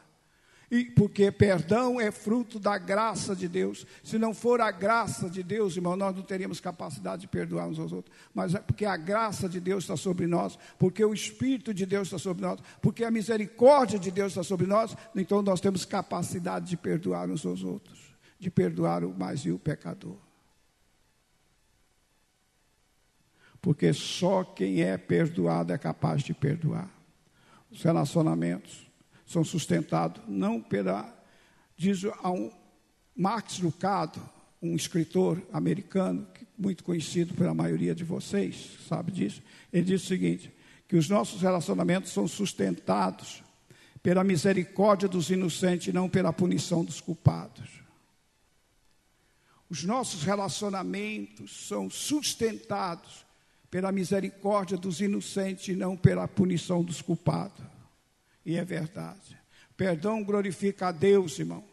E 0.70 0.85
porque 0.85 1.33
perdão 1.33 2.00
é 2.00 2.12
fruto 2.12 2.61
da 2.61 2.78
graça 2.78 3.35
de 3.35 3.48
Deus. 3.48 3.85
Se 4.04 4.18
não 4.18 4.33
for 4.33 4.61
a 4.61 4.70
graça 4.70 5.28
de 5.28 5.42
Deus, 5.42 5.74
irmão, 5.74 5.96
nós 5.96 6.14
não 6.14 6.22
teríamos 6.22 6.61
capacidade 6.61 7.22
de 7.22 7.28
perdoar 7.28 7.66
uns 7.66 7.78
aos 7.78 7.92
outros. 7.92 8.16
Mas 8.33 8.54
é 8.54 8.61
porque 8.61 8.85
a 8.85 8.96
graça 8.96 9.48
de 9.48 9.59
Deus 9.59 9.83
está 9.83 9.96
sobre 9.96 10.28
nós, 10.28 10.56
porque 10.78 11.04
o 11.04 11.12
Espírito 11.12 11.74
de 11.74 11.85
Deus 11.85 12.06
está 12.06 12.18
sobre 12.18 12.42
nós, 12.42 12.61
porque 12.80 13.02
a 13.02 13.11
misericórdia 13.11 13.98
de 13.98 14.12
Deus 14.12 14.30
está 14.30 14.44
sobre 14.44 14.66
nós, 14.68 14.96
então 15.16 15.42
nós 15.42 15.61
temos 15.61 15.85
capacidade 15.85 16.68
de 16.68 16.76
perdoar 16.76 17.28
uns 17.28 17.44
aos 17.44 17.64
outros, 17.64 17.98
de 18.38 18.48
perdoar 18.48 19.02
o 19.02 19.12
mais 19.12 19.42
vil 19.42 19.59
pecador. 19.59 20.18
Porque 23.61 23.92
só 23.92 24.44
quem 24.44 24.83
é 24.83 24.96
perdoado 24.96 25.72
é 25.72 25.78
capaz 25.78 26.22
de 26.22 26.33
perdoar. 26.33 26.88
Os 27.70 27.83
relacionamentos 27.83 28.89
são 29.30 29.44
sustentados 29.44 30.20
não 30.26 30.60
pela. 30.60 31.16
Diz 31.76 32.04
a 32.04 32.30
um 32.30 32.50
Max 33.16 33.60
Lucado, 33.60 34.20
um 34.60 34.74
escritor 34.74 35.40
americano, 35.52 36.26
muito 36.58 36.82
conhecido 36.82 37.32
pela 37.34 37.54
maioria 37.54 37.94
de 37.94 38.04
vocês, 38.04 38.76
sabe 38.88 39.12
disso. 39.12 39.40
Ele 39.72 39.84
diz 39.84 40.02
o 40.02 40.06
seguinte: 40.06 40.52
que 40.88 40.96
os 40.96 41.08
nossos 41.08 41.40
relacionamentos 41.40 42.12
são 42.12 42.26
sustentados 42.26 43.42
pela 44.02 44.24
misericórdia 44.24 45.08
dos 45.08 45.30
inocentes 45.30 45.86
e 45.86 45.92
não 45.92 46.08
pela 46.08 46.32
punição 46.32 46.84
dos 46.84 47.00
culpados. 47.00 47.68
Os 49.68 49.84
nossos 49.84 50.24
relacionamentos 50.24 51.68
são 51.68 51.88
sustentados 51.88 53.24
pela 53.70 53.92
misericórdia 53.92 54.76
dos 54.76 55.00
inocentes 55.00 55.68
e 55.68 55.76
não 55.76 55.96
pela 55.96 56.26
punição 56.26 56.82
dos 56.82 57.00
culpados. 57.00 57.79
E 58.44 58.57
é 58.57 58.64
verdade. 58.64 59.38
Perdão 59.76 60.22
glorifica 60.22 60.88
a 60.88 60.92
Deus, 60.92 61.38
irmão. 61.38 61.64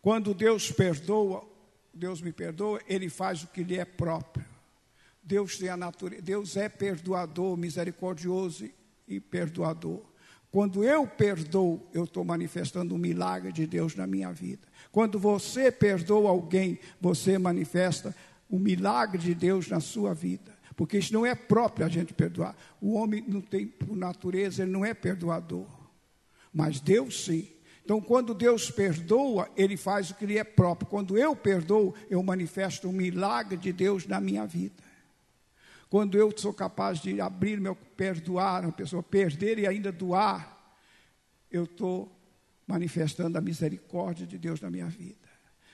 Quando 0.00 0.32
Deus 0.32 0.70
perdoa, 0.70 1.46
Deus 1.92 2.20
me 2.20 2.32
perdoa, 2.32 2.80
ele 2.86 3.08
faz 3.08 3.42
o 3.42 3.48
que 3.48 3.62
lhe 3.62 3.76
é 3.76 3.84
próprio. 3.84 4.46
Deus 5.22 5.58
tem 5.58 5.68
a 5.68 5.76
natureza, 5.76 6.22
Deus 6.22 6.56
é 6.56 6.68
perdoador, 6.68 7.56
misericordioso 7.56 8.70
e 9.06 9.20
perdoador. 9.20 10.00
Quando 10.50 10.82
eu 10.82 11.06
perdoo, 11.06 11.86
eu 11.92 12.04
estou 12.04 12.24
manifestando 12.24 12.94
um 12.94 12.98
milagre 12.98 13.52
de 13.52 13.66
Deus 13.66 13.94
na 13.94 14.06
minha 14.06 14.32
vida. 14.32 14.66
Quando 14.90 15.18
você 15.18 15.70
perdoa 15.70 16.30
alguém, 16.30 16.78
você 16.98 17.36
manifesta 17.36 18.16
o 18.48 18.58
milagre 18.58 19.18
de 19.18 19.34
Deus 19.34 19.68
na 19.68 19.80
sua 19.80 20.14
vida. 20.14 20.56
Porque 20.78 20.96
isso 20.96 21.12
não 21.12 21.26
é 21.26 21.34
próprio 21.34 21.84
a 21.84 21.88
gente 21.88 22.14
perdoar. 22.14 22.56
O 22.80 22.94
homem 22.94 23.24
não 23.26 23.40
tem, 23.40 23.66
por 23.66 23.96
natureza, 23.96 24.62
ele 24.62 24.70
não 24.70 24.84
é 24.84 24.94
perdoador. 24.94 25.66
Mas 26.54 26.78
Deus 26.78 27.24
sim. 27.24 27.48
Então, 27.84 28.00
quando 28.00 28.32
Deus 28.32 28.70
perdoa, 28.70 29.50
Ele 29.56 29.76
faz 29.76 30.10
o 30.10 30.14
que 30.14 30.24
lhe 30.24 30.38
é 30.38 30.44
próprio. 30.44 30.88
Quando 30.88 31.18
eu 31.18 31.34
perdoo, 31.34 31.96
eu 32.08 32.22
manifesto 32.22 32.88
um 32.88 32.92
milagre 32.92 33.56
de 33.56 33.72
Deus 33.72 34.06
na 34.06 34.20
minha 34.20 34.46
vida. 34.46 34.80
Quando 35.90 36.16
eu 36.16 36.32
sou 36.36 36.54
capaz 36.54 37.00
de 37.00 37.20
abrir 37.20 37.60
meu, 37.60 37.74
perdoar 37.74 38.62
uma 38.62 38.70
pessoa, 38.70 39.02
perder 39.02 39.58
e 39.58 39.66
ainda 39.66 39.90
doar, 39.90 40.56
eu 41.50 41.64
estou 41.64 42.08
manifestando 42.68 43.36
a 43.36 43.40
misericórdia 43.40 44.24
de 44.24 44.38
Deus 44.38 44.60
na 44.60 44.70
minha 44.70 44.86
vida. 44.86 45.28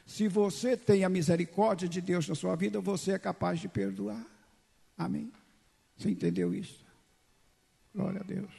Se 0.06 0.28
você 0.28 0.78
tem 0.78 1.04
a 1.04 1.10
misericórdia 1.10 1.86
de 1.86 2.00
Deus 2.00 2.26
na 2.26 2.34
sua 2.34 2.56
vida, 2.56 2.80
você 2.80 3.12
é 3.12 3.18
capaz 3.18 3.60
de 3.60 3.68
perdoar. 3.68 4.33
Amém? 4.96 5.32
Você 5.96 6.10
entendeu 6.10 6.54
isso? 6.54 6.84
Glória 7.94 8.20
a 8.20 8.24
Deus. 8.24 8.50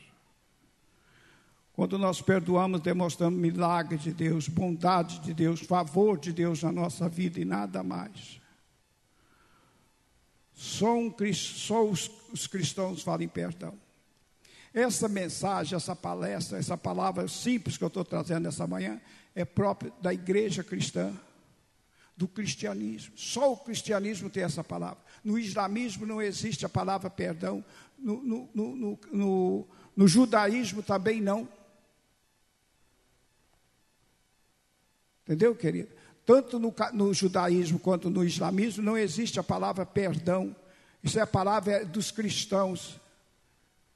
Quando 1.73 1.97
nós 1.97 2.21
perdoamos, 2.21 2.79
demonstramos 2.79 3.37
milagre 3.37 3.97
de 3.97 4.13
Deus, 4.13 4.47
bondade 4.47 5.19
de 5.19 5.33
Deus, 5.33 5.59
favor 5.59 6.17
de 6.17 6.31
Deus 6.31 6.63
na 6.63 6.71
nossa 6.71 7.09
vida 7.09 7.39
e 7.39 7.45
nada 7.45 7.83
mais. 7.83 8.39
Só, 10.53 10.97
um, 10.97 11.13
só 11.33 11.85
os, 11.85 12.09
os 12.31 12.47
cristãos 12.47 13.01
falam 13.01 13.27
perdão. 13.27 13.73
Essa 14.73 15.09
mensagem, 15.09 15.75
essa 15.75 15.95
palestra, 15.95 16.57
essa 16.57 16.77
palavra 16.77 17.27
simples 17.27 17.77
que 17.77 17.83
eu 17.83 17.89
estou 17.89 18.05
trazendo 18.05 18.43
nessa 18.43 18.65
manhã, 18.65 19.01
é 19.33 19.43
própria 19.43 19.91
da 20.01 20.13
igreja 20.13 20.63
cristã, 20.63 21.13
do 22.15 22.27
cristianismo. 22.27 23.17
Só 23.17 23.51
o 23.51 23.57
cristianismo 23.57 24.29
tem 24.29 24.43
essa 24.43 24.63
palavra. 24.63 25.03
No 25.23 25.37
islamismo 25.37 26.05
não 26.05 26.21
existe 26.21 26.65
a 26.65 26.69
palavra 26.69 27.09
perdão, 27.09 27.63
no, 27.97 28.21
no, 28.21 28.49
no, 28.53 28.99
no, 29.11 29.67
no 29.95 30.07
judaísmo 30.07 30.81
também 30.81 31.19
não. 31.19 31.47
Entendeu, 35.23 35.55
querido? 35.55 35.89
Tanto 36.25 36.59
no, 36.59 36.73
no, 36.93 37.13
judaísmo 37.13 37.79
quanto 37.79 38.09
no 38.09 38.23
islamismo 38.23 38.83
não 38.83 38.97
existe 38.97 39.39
a 39.39 39.43
palavra 39.43 39.85
perdão. 39.85 40.55
Isso 41.03 41.19
é 41.19 41.21
a 41.21 41.27
palavra 41.27 41.85
dos 41.85 42.11
cristãos. 42.11 42.99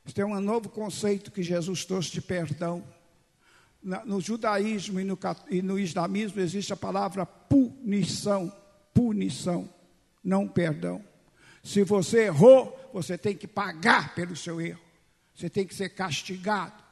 Isso 0.06 0.20
é 0.20 0.26
um 0.26 0.40
novo 0.40 0.70
conceito 0.70 1.32
que 1.32 1.44
Jesus 1.44 1.86
trouxe 1.86 2.12
de 2.12 2.22
perdão. 2.22 2.84
No 3.82 4.20
judaísmo 4.20 5.00
e 5.00 5.04
no, 5.04 5.18
e 5.50 5.62
no 5.62 5.80
islamismo 5.80 6.42
existe 6.42 6.74
a 6.74 6.78
palavra 6.78 7.26
punição. 7.26 8.52
Punição, 8.94 9.70
não 10.24 10.48
perdão. 10.48 11.04
Se 11.64 11.84
você 11.84 12.26
errou, 12.26 12.90
você 12.94 13.18
tem 13.18 13.36
que 13.36 13.48
pagar 13.48 14.14
pelo 14.16 14.36
seu 14.36 14.60
erro. 14.60 14.82
Você 15.34 15.50
tem 15.50 15.66
que 15.66 15.74
ser 15.74 15.90
castigado. 15.90 16.84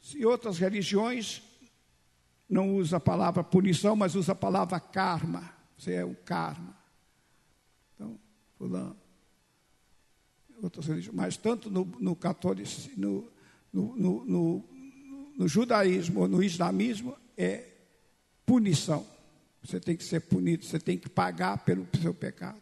Se 0.00 0.24
outras 0.24 0.58
religiões 0.58 1.42
não 2.48 2.74
usa 2.74 2.96
a 2.96 3.00
palavra 3.00 3.44
punição, 3.44 3.94
mas 3.94 4.16
usa 4.16 4.32
a 4.32 4.34
palavra 4.34 4.80
karma. 4.80 5.54
Você 5.78 5.92
é 5.92 6.04
o 6.04 6.16
karma. 6.16 6.76
Então, 7.94 8.18
fulano. 8.58 8.96
Outras 10.60 10.86
religiões. 10.86 11.14
Mas 11.14 11.36
tanto 11.36 11.70
no, 11.70 11.84
no 12.00 12.16
catolicismo, 12.16 13.30
no, 13.72 13.96
no, 13.96 14.24
no, 14.24 14.68
no 15.40 15.48
judaísmo 15.48 16.20
ou 16.20 16.28
no 16.28 16.42
islamismo, 16.42 17.16
é 17.34 17.64
punição. 18.44 19.06
Você 19.64 19.80
tem 19.80 19.96
que 19.96 20.04
ser 20.04 20.20
punido, 20.20 20.66
você 20.66 20.78
tem 20.78 20.98
que 20.98 21.08
pagar 21.08 21.64
pelo 21.64 21.88
seu 22.02 22.12
pecado. 22.12 22.60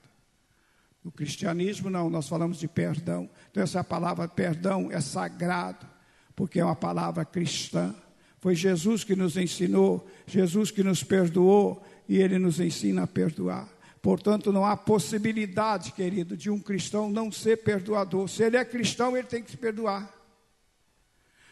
No 1.03 1.11
cristianismo, 1.11 1.91
não, 1.91 2.09
nós 2.09 2.29
falamos 2.29 2.57
de 2.57 2.69
perdão. 2.69 3.29
Então, 3.51 3.65
essa 3.65 3.83
palavra 3.83 4.29
perdão 4.29 4.93
é 4.93 5.01
sagrado, 5.01 5.89
porque 6.37 6.61
é 6.61 6.65
uma 6.65 6.77
palavra 6.77 7.25
cristã. 7.25 7.93
Foi 8.39 8.55
Jesus 8.55 9.03
que 9.03 9.17
nos 9.17 9.37
ensinou, 9.37 10.09
Jesus 10.25 10.71
que 10.71 10.85
nos 10.85 11.03
perdoou 11.03 11.85
e 12.09 12.19
ele 12.19 12.39
nos 12.39 12.61
ensina 12.61 13.03
a 13.03 13.07
perdoar. 13.09 13.69
Portanto, 14.01 14.53
não 14.53 14.65
há 14.65 14.77
possibilidade, 14.77 15.91
querido, 15.91 16.37
de 16.37 16.49
um 16.49 16.61
cristão 16.61 17.11
não 17.11 17.33
ser 17.33 17.57
perdoador. 17.57 18.29
Se 18.29 18.45
ele 18.45 18.57
é 18.57 18.65
cristão, 18.65 19.17
ele 19.17 19.27
tem 19.27 19.43
que 19.43 19.51
se 19.51 19.57
perdoar. 19.57 20.18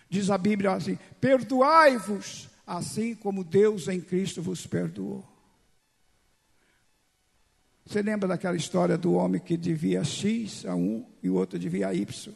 Diz 0.08 0.30
a 0.30 0.38
Bíblia 0.38 0.72
assim: 0.72 0.98
perdoai-vos, 1.20 2.48
assim 2.66 3.14
como 3.14 3.44
Deus 3.44 3.88
em 3.88 4.00
Cristo 4.00 4.42
vos 4.42 4.66
perdoou. 4.66 5.24
Você 7.84 8.02
lembra 8.02 8.28
daquela 8.28 8.56
história 8.56 8.98
do 8.98 9.12
homem 9.12 9.40
que 9.40 9.56
devia 9.56 10.02
X 10.02 10.66
a 10.66 10.74
um 10.74 11.06
e 11.22 11.30
o 11.30 11.34
outro 11.34 11.58
devia 11.58 11.94
Y? 11.94 12.34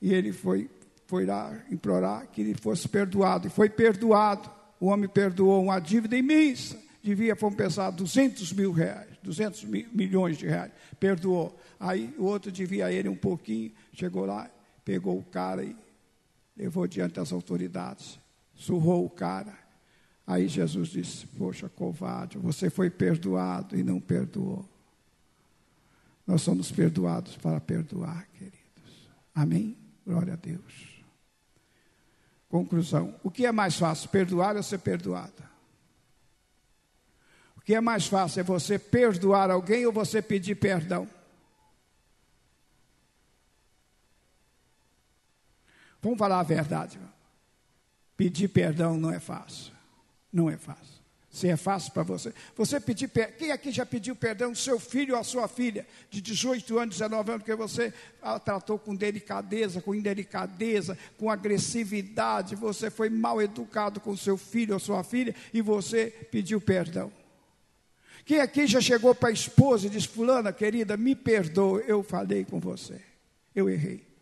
E 0.00 0.12
ele 0.12 0.32
foi 0.32 0.70
foi 1.06 1.26
lá 1.26 1.56
implorar 1.70 2.26
que 2.28 2.40
ele 2.40 2.54
fosse 2.54 2.88
perdoado, 2.88 3.46
e 3.46 3.50
foi 3.50 3.68
perdoado. 3.68 4.50
O 4.80 4.86
homem 4.86 5.08
perdoou 5.08 5.62
uma 5.62 5.78
dívida 5.78 6.16
imensa, 6.16 6.78
devia, 7.02 7.34
vamos 7.34 7.56
pensar, 7.56 7.90
200 7.90 8.52
mil 8.52 8.72
reais, 8.72 9.08
200 9.22 9.64
mil, 9.64 9.86
milhões 9.92 10.36
de 10.36 10.46
reais, 10.46 10.72
perdoou. 10.98 11.56
Aí 11.78 12.14
o 12.18 12.24
outro 12.24 12.50
devia 12.50 12.86
a 12.86 12.92
ele 12.92 13.08
um 13.08 13.16
pouquinho, 13.16 13.72
chegou 13.92 14.24
lá, 14.24 14.50
pegou 14.84 15.18
o 15.18 15.22
cara 15.22 15.62
e 15.62 15.76
levou 16.56 16.86
diante 16.86 17.14
das 17.14 17.32
autoridades, 17.32 18.18
surrou 18.54 19.04
o 19.04 19.10
cara. 19.10 19.56
Aí 20.26 20.48
Jesus 20.48 20.88
disse: 20.88 21.26
Poxa, 21.26 21.68
covarde, 21.68 22.38
você 22.38 22.70
foi 22.70 22.88
perdoado 22.88 23.76
e 23.76 23.82
não 23.82 24.00
perdoou. 24.00 24.68
Nós 26.26 26.42
somos 26.42 26.72
perdoados 26.72 27.36
para 27.36 27.60
perdoar, 27.60 28.26
queridos. 28.32 29.10
Amém? 29.34 29.76
Glória 30.06 30.32
a 30.32 30.36
Deus. 30.36 31.02
Conclusão: 32.48 33.14
o 33.22 33.30
que 33.30 33.44
é 33.44 33.52
mais 33.52 33.76
fácil, 33.76 34.08
perdoar 34.08 34.56
ou 34.56 34.62
ser 34.62 34.78
perdoado? 34.78 35.42
O 37.56 37.60
que 37.60 37.74
é 37.74 37.80
mais 37.80 38.06
fácil 38.06 38.40
é 38.40 38.42
você 38.42 38.78
perdoar 38.78 39.50
alguém 39.50 39.86
ou 39.86 39.92
você 39.92 40.22
pedir 40.22 40.54
perdão? 40.54 41.08
Vamos 46.04 46.18
falar 46.18 46.38
a 46.38 46.42
verdade. 46.42 47.00
Pedir 48.14 48.48
perdão 48.48 48.98
não 48.98 49.10
é 49.10 49.18
fácil. 49.18 49.72
Não 50.30 50.50
é 50.50 50.56
fácil. 50.58 51.02
Se 51.30 51.48
é 51.48 51.56
fácil 51.56 51.92
para 51.92 52.02
você. 52.02 52.34
Você 52.54 52.78
pedir 52.78 53.10
Quem 53.38 53.50
aqui 53.50 53.72
já 53.72 53.86
pediu 53.86 54.14
perdão 54.14 54.50
ao 54.50 54.54
seu 54.54 54.78
filho 54.78 55.14
ou 55.14 55.20
à 55.20 55.24
sua 55.24 55.48
filha 55.48 55.86
de 56.10 56.20
18 56.20 56.78
anos, 56.78 56.96
19 56.96 57.32
anos, 57.32 57.42
que 57.42 57.56
você 57.56 57.90
tratou 58.44 58.78
com 58.78 58.94
delicadeza, 58.94 59.80
com 59.80 59.94
indelicadeza, 59.94 60.96
com 61.16 61.30
agressividade, 61.30 62.54
você 62.54 62.90
foi 62.90 63.08
mal 63.08 63.40
educado 63.40 63.98
com 63.98 64.14
seu 64.14 64.36
filho 64.36 64.74
ou 64.74 64.80
sua 64.80 65.02
filha 65.02 65.34
e 65.54 65.62
você 65.62 66.10
pediu 66.30 66.60
perdão. 66.60 67.10
Quem 68.26 68.40
aqui 68.40 68.66
já 68.66 68.80
chegou 68.82 69.14
para 69.14 69.30
a 69.30 69.32
esposa 69.32 69.86
e 69.86 69.90
disse: 69.90 70.08
Fulana, 70.08 70.52
querida, 70.52 70.98
me 70.98 71.16
perdoe, 71.16 71.82
eu 71.86 72.02
falei 72.02 72.44
com 72.44 72.60
você, 72.60 73.00
eu 73.54 73.70
errei. 73.70 74.13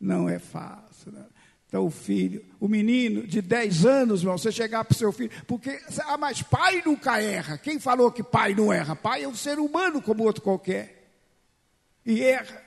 Não 0.00 0.28
é 0.28 0.38
fácil. 0.38 1.12
Não. 1.12 1.34
Então, 1.74 1.86
o 1.86 1.90
filho, 1.90 2.44
o 2.60 2.68
menino 2.68 3.26
de 3.26 3.42
10 3.42 3.84
anos, 3.84 4.20
irmão, 4.20 4.38
você 4.38 4.52
chegar 4.52 4.84
para 4.84 4.94
o 4.94 4.96
seu 4.96 5.10
filho, 5.10 5.32
porque, 5.44 5.80
ah, 6.06 6.16
mas 6.16 6.40
pai 6.40 6.80
nunca 6.86 7.20
erra. 7.20 7.58
Quem 7.58 7.80
falou 7.80 8.12
que 8.12 8.22
pai 8.22 8.54
não 8.54 8.72
erra? 8.72 8.94
Pai 8.94 9.24
é 9.24 9.28
um 9.28 9.34
ser 9.34 9.58
humano 9.58 10.00
como 10.00 10.22
outro 10.22 10.40
qualquer. 10.40 11.10
E 12.06 12.22
erra. 12.22 12.62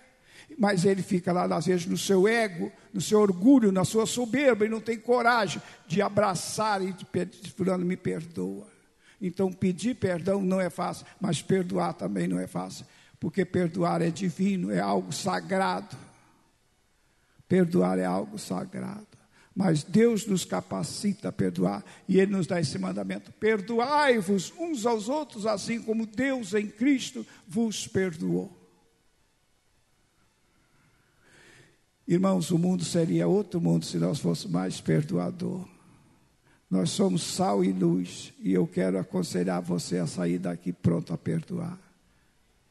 Mas 0.58 0.84
ele 0.84 1.02
fica 1.02 1.32
lá, 1.32 1.46
às 1.56 1.68
vezes, 1.68 1.86
no 1.86 1.98
seu 1.98 2.28
ego, 2.28 2.70
no 2.94 3.00
seu 3.00 3.20
orgulho, 3.20 3.72
na 3.72 3.86
sua 3.86 4.06
soberba, 4.06 4.66
e 4.66 4.70
não 4.70 4.82
tem 4.82 4.98
coragem 4.98 5.62
de 5.88 6.02
abraçar 6.02 6.82
e 6.82 6.92
de 6.92 7.06
pedir, 7.06 7.50
fulano, 7.52 7.86
me 7.86 7.96
perdoa. 7.96 8.68
Então, 9.22 9.54
pedir 9.54 9.96
perdão 9.96 10.42
não 10.42 10.60
é 10.60 10.70
fácil, 10.70 11.06
mas 11.18 11.42
perdoar 11.42 11.94
também 11.94 12.28
não 12.28 12.40
é 12.40 12.46
fácil, 12.46 12.86
porque 13.22 13.46
perdoar 13.46 14.02
é 14.02 14.10
divino, 14.10 14.70
é 14.70 14.80
algo 14.80 15.14
sagrado. 15.14 15.96
Perdoar 17.48 17.98
é 17.98 18.06
algo 18.06 18.38
sagrado. 18.38 19.08
Mas 19.56 19.84
Deus 19.84 20.28
nos 20.28 20.46
capacita 20.46 21.30
a 21.30 21.32
perdoar 21.32 21.84
e 22.08 22.20
Ele 22.20 22.32
nos 22.32 22.46
dá 22.46 22.60
esse 22.60 22.78
mandamento: 22.78 23.32
perdoai-vos 23.34 24.54
uns 24.60 24.86
aos 24.86 25.10
outros, 25.10 25.48
assim 25.48 25.82
como 25.82 26.06
Deus 26.06 26.54
em 26.54 26.68
Cristo 26.68 27.26
vos 27.48 27.88
perdoou. 27.88 28.56
Irmãos, 32.08 32.52
o 32.52 32.58
mundo 32.58 32.86
seria 32.86 33.28
outro 33.28 33.60
mundo 33.60 33.84
se 33.84 33.98
nós 33.98 34.20
fôssemos 34.20 34.54
mais 34.54 34.80
perdoador. 34.80 35.68
Nós 36.70 36.92
somos 36.92 37.24
sal 37.24 37.64
e 37.64 37.72
luz, 37.72 38.34
e 38.40 38.54
eu 38.54 38.68
quero 38.68 39.00
aconselhar 39.00 39.62
você 39.62 39.98
a 39.98 40.06
sair 40.06 40.38
daqui 40.38 40.72
pronto 40.72 41.14
a 41.14 41.18
perdoar. 41.18 41.80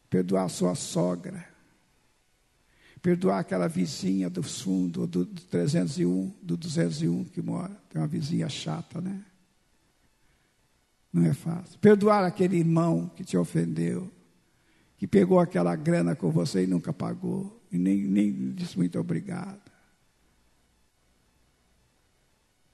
Perdoar 0.09 0.49
sua 0.49 0.75
sogra 0.75 1.56
perdoar 3.07 3.39
aquela 3.39 3.69
vizinha 3.69 4.29
do 4.29 4.43
fundo, 4.43 5.07
do, 5.07 5.25
do 5.25 5.41
301, 5.43 6.29
do 6.43 6.57
201 6.57 7.27
que 7.27 7.41
mora. 7.41 7.73
Tem 7.89 8.03
uma 8.03 8.09
vizinha 8.09 8.49
chata, 8.49 9.01
né? 9.01 9.25
Não 11.13 11.25
é 11.25 11.33
fácil. 11.33 11.79
Perdoar 11.79 12.25
aquele 12.25 12.57
irmão 12.57 13.09
que 13.15 13.25
te 13.25 13.37
ofendeu, 13.37 14.11
que 14.99 15.07
pegou 15.07 15.39
aquela 15.39 15.77
grana 15.77 16.17
com 16.17 16.33
você 16.33 16.65
e 16.65 16.67
nunca 16.67 16.93
pagou, 16.93 17.63
e 17.71 17.79
nem, 17.79 18.03
nem 18.03 18.53
disse 18.53 18.77
muito 18.77 18.99
obrigado. 18.99 19.71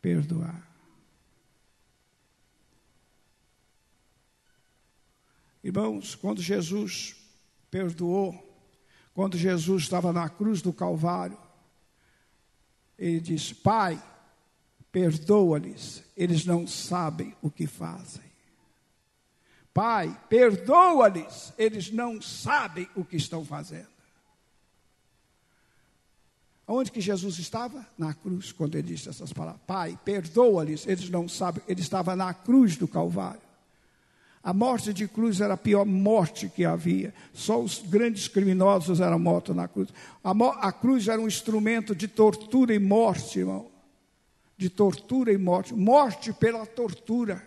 Perdoar. 0.00 0.66
Irmãos, 5.62 6.14
quando 6.14 6.40
Jesus 6.40 7.16
perdoou 7.70 8.51
quando 9.14 9.36
Jesus 9.36 9.82
estava 9.82 10.12
na 10.12 10.28
cruz 10.28 10.62
do 10.62 10.72
Calvário, 10.72 11.38
ele 12.98 13.20
disse: 13.20 13.54
Pai, 13.54 14.02
perdoa-lhes, 14.90 16.02
eles 16.16 16.44
não 16.44 16.66
sabem 16.66 17.34
o 17.42 17.50
que 17.50 17.66
fazem. 17.66 18.22
Pai, 19.72 20.18
perdoa-lhes, 20.28 21.52
eles 21.56 21.90
não 21.90 22.20
sabem 22.20 22.88
o 22.94 23.04
que 23.04 23.16
estão 23.16 23.44
fazendo. 23.44 23.92
Onde 26.66 26.92
que 26.92 27.00
Jesus 27.00 27.38
estava? 27.38 27.86
Na 27.98 28.14
cruz, 28.14 28.52
quando 28.52 28.76
ele 28.76 28.88
disse 28.88 29.08
essas 29.08 29.32
palavras. 29.32 29.60
Pai, 29.66 29.98
perdoa-lhes, 30.04 30.86
eles 30.86 31.10
não 31.10 31.28
sabem. 31.28 31.62
Ele 31.66 31.80
estava 31.80 32.14
na 32.14 32.32
cruz 32.32 32.76
do 32.76 32.86
Calvário. 32.86 33.51
A 34.42 34.52
morte 34.52 34.92
de 34.92 35.06
cruz 35.06 35.40
era 35.40 35.54
a 35.54 35.56
pior 35.56 35.86
morte 35.86 36.48
que 36.48 36.64
havia. 36.64 37.14
Só 37.32 37.62
os 37.62 37.78
grandes 37.78 38.26
criminosos 38.26 39.00
eram 39.00 39.18
mortos 39.18 39.54
na 39.54 39.68
cruz. 39.68 39.90
A, 40.22 40.32
a, 40.66 40.72
cruz 40.72 41.06
era 41.06 41.20
um 41.20 41.28
instrumento 41.28 41.94
de 41.94 42.08
tortura 42.08 42.74
e 42.74 42.78
morte, 42.78 43.38
irmão. 43.38 43.70
De 44.56 44.68
tortura 44.68 45.32
e 45.32 45.38
morte. 45.38 45.72
Morte 45.72 46.32
pela 46.32 46.66
tortura. 46.66 47.40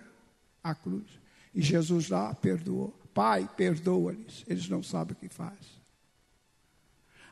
A 0.64 0.74
cruz. 0.74 1.06
E 1.54 1.62
Jesus 1.62 2.08
lá 2.08 2.34
perdoou. 2.34 2.98
Pai, 3.14 3.50
perdoa-lhes. 3.58 4.46
Eles 4.48 4.70
não 4.70 4.82
sabem 4.82 5.14
o 5.14 5.20
que 5.20 5.28
faz. 5.28 5.76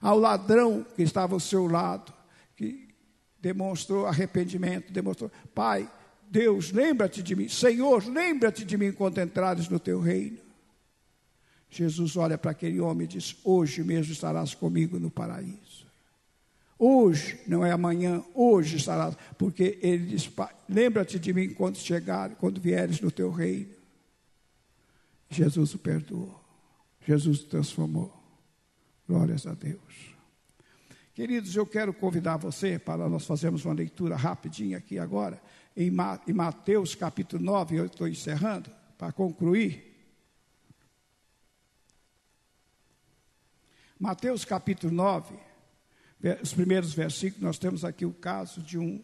Ao 0.01 0.19
ladrão 0.19 0.85
que 0.95 1.03
estava 1.03 1.33
ao 1.33 1.39
seu 1.39 1.67
lado, 1.67 2.13
que 2.57 2.89
demonstrou 3.39 4.05
arrependimento, 4.05 4.91
demonstrou, 4.91 5.31
Pai, 5.55 5.89
Deus, 6.33 6.71
lembra-te 6.71 7.21
de 7.21 7.35
mim. 7.35 7.47
Senhor, 7.47 8.03
lembra-te 8.07 8.65
de 8.65 8.75
mim 8.75 8.91
quando 8.91 9.21
entrares 9.21 9.69
no 9.69 9.79
teu 9.79 9.99
reino. 9.99 10.39
Jesus 11.69 12.17
olha 12.17 12.39
para 12.39 12.49
aquele 12.49 12.79
homem 12.79 13.05
e 13.05 13.07
diz: 13.07 13.37
Hoje 13.43 13.83
mesmo 13.83 14.11
estarás 14.11 14.55
comigo 14.55 14.97
no 14.97 15.11
paraíso. 15.11 15.85
Hoje, 16.79 17.39
não 17.45 17.63
é 17.63 17.71
amanhã, 17.71 18.23
hoje 18.33 18.77
estarás. 18.77 19.15
Porque 19.37 19.77
ele 19.79 20.07
diz: 20.07 20.27
Lembra-te 20.67 21.19
de 21.19 21.31
mim 21.31 21.53
quando 21.53 21.77
chegar, 21.77 22.31
quando 22.37 22.59
vieres 22.59 22.99
no 22.99 23.11
teu 23.11 23.29
reino. 23.29 23.75
Jesus 25.29 25.75
o 25.75 25.77
perdoou. 25.77 26.43
Jesus 27.05 27.41
o 27.41 27.45
transformou. 27.45 28.11
Glórias 29.07 29.45
a 29.45 29.53
Deus. 29.53 30.15
Queridos, 31.13 31.55
eu 31.55 31.67
quero 31.67 31.93
convidar 31.93 32.37
você 32.37 32.79
para 32.79 33.07
nós 33.07 33.23
fazermos 33.23 33.63
uma 33.65 33.75
leitura 33.75 34.15
rapidinha 34.15 34.79
aqui 34.79 34.97
agora 34.97 35.39
em 35.75 35.91
Mateus 36.33 36.95
capítulo 36.95 37.43
9, 37.43 37.75
eu 37.77 37.85
estou 37.85 38.07
encerrando, 38.07 38.69
para 38.97 39.11
concluir. 39.11 39.91
Mateus 43.99 44.45
capítulo 44.45 44.93
9, 44.93 45.35
os 46.41 46.53
primeiros 46.53 46.93
versículos, 46.93 47.43
nós 47.43 47.57
temos 47.57 47.83
aqui 47.83 48.05
o 48.05 48.13
caso 48.13 48.61
de, 48.61 48.77
um, 48.77 49.03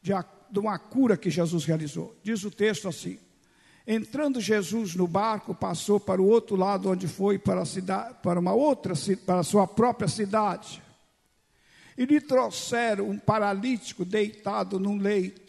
de, 0.00 0.12
de 0.50 0.58
uma 0.58 0.78
cura 0.78 1.16
que 1.16 1.30
Jesus 1.30 1.64
realizou. 1.64 2.16
Diz 2.22 2.44
o 2.44 2.50
texto 2.50 2.88
assim: 2.88 3.18
Entrando 3.86 4.40
Jesus 4.40 4.94
no 4.94 5.08
barco, 5.08 5.54
passou 5.54 5.98
para 5.98 6.22
o 6.22 6.28
outro 6.28 6.54
lado, 6.54 6.88
onde 6.88 7.08
foi 7.08 7.38
para, 7.38 7.62
a 7.62 7.66
cidade, 7.66 8.16
para 8.22 8.38
uma 8.38 8.52
outra, 8.52 8.94
para 9.26 9.40
a 9.40 9.44
sua 9.44 9.66
própria 9.66 10.08
cidade. 10.08 10.82
E 11.98 12.04
lhe 12.04 12.20
trouxeram 12.20 13.10
um 13.10 13.18
paralítico 13.18 14.04
deitado 14.04 14.78
num 14.78 14.98
leito. 14.98 15.41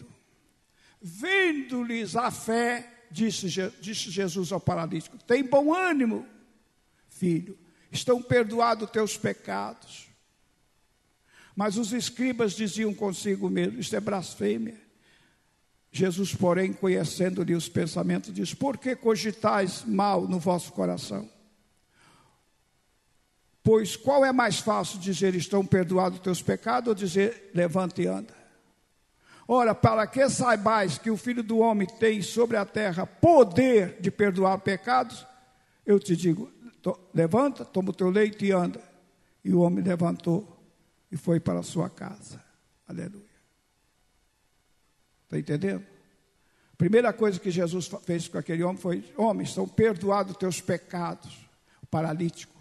Vendo-lhes 1.06 2.16
a 2.16 2.32
fé, 2.32 2.90
disse, 3.12 3.48
disse 3.82 4.10
Jesus 4.10 4.54
ao 4.54 4.60
paralítico: 4.62 5.18
Tem 5.18 5.44
bom 5.44 5.74
ânimo, 5.74 6.26
filho, 7.10 7.58
estão 7.92 8.22
perdoados 8.22 8.90
teus 8.90 9.18
pecados. 9.18 10.08
Mas 11.54 11.76
os 11.76 11.92
escribas 11.92 12.54
diziam 12.54 12.94
consigo 12.94 13.50
mesmo: 13.50 13.82
Isto 13.82 13.98
é 13.98 14.00
blasfêmia. 14.00 14.82
Jesus, 15.92 16.34
porém, 16.34 16.72
conhecendo-lhe 16.72 17.54
os 17.54 17.68
pensamentos, 17.68 18.34
diz: 18.34 18.54
Por 18.54 18.78
que 18.78 18.96
cogitais 18.96 19.84
mal 19.86 20.26
no 20.26 20.40
vosso 20.40 20.72
coração? 20.72 21.30
Pois 23.62 23.98
qual 23.98 24.24
é 24.24 24.32
mais 24.32 24.60
fácil 24.60 25.00
dizer 25.00 25.36
estão 25.36 25.66
perdoados 25.66 26.20
teus 26.20 26.42
pecados 26.42 26.88
ou 26.88 26.96
dizer 26.96 27.52
levante 27.54 28.02
e 28.02 28.08
anda? 28.08 28.43
Ora, 29.48 29.76
para 29.76 30.08
que 30.08 30.30
saibais 30.30 30.98
que 30.98 31.12
o 31.12 31.18
Filho 31.18 31.44
do 31.44 31.60
Homem 31.60 31.88
tem 31.88 32.22
sobre 32.22 32.56
a 32.56 32.66
terra 32.66 33.06
poder 33.06 34.00
de 34.00 34.10
perdoar 34.10 34.58
pecados, 34.60 35.26
eu 35.86 36.00
te 36.00 36.16
digo: 36.16 36.52
levanta, 37.14 37.66
toma 37.66 37.90
o 37.90 37.94
teu 37.94 38.10
leito 38.10 38.44
e 38.46 38.52
anda. 38.52 38.82
E 39.44 39.54
o 39.54 39.60
homem 39.60 39.84
levantou 39.84 40.48
e 41.12 41.18
foi 41.18 41.40
para 41.40 41.60
a 41.60 41.64
sua 41.64 41.90
casa. 41.90 42.42
Aleluia. 42.88 43.24
Está 45.26 45.38
entendendo? 45.38 45.86
Primeira 46.78 47.12
coisa 47.12 47.40
que 47.40 47.52
Jesus 47.52 47.90
fez 48.06 48.28
com 48.28 48.38
aquele 48.38 48.64
homem 48.64 48.82
foi: 48.82 49.14
Homem, 49.18 49.46
são 49.46 49.68
perdoados 49.68 50.38
teus 50.38 50.62
pecados. 50.62 51.38
O 51.82 51.86
paralítico, 51.86 52.56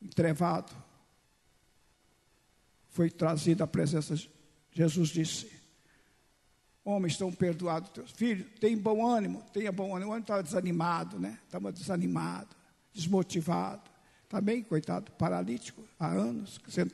entrevado, 0.00 0.72
foi 2.88 3.10
trazido 3.10 3.62
à 3.62 3.66
presença 3.66 4.16
de 4.16 4.30
Jesus. 4.72 5.10
Disse: 5.10 5.50
Homens, 6.84 7.14
estão 7.14 7.32
perdoados 7.32 7.88
teus 7.90 8.10
filhos. 8.10 8.46
Tem 8.60 8.76
bom 8.76 9.06
ânimo, 9.06 9.42
tenha 9.52 9.72
bom 9.72 9.96
ânimo. 9.96 10.10
O 10.10 10.12
homem 10.12 10.20
estava 10.20 10.42
desanimado, 10.42 11.18
né? 11.18 11.38
Estava 11.46 11.72
desanimado, 11.72 12.48
desmotivado. 12.92 13.90
Também, 14.28 14.62
coitado, 14.62 15.10
paralítico, 15.12 15.82
há 15.98 16.08
anos, 16.08 16.60
sendo, 16.68 16.92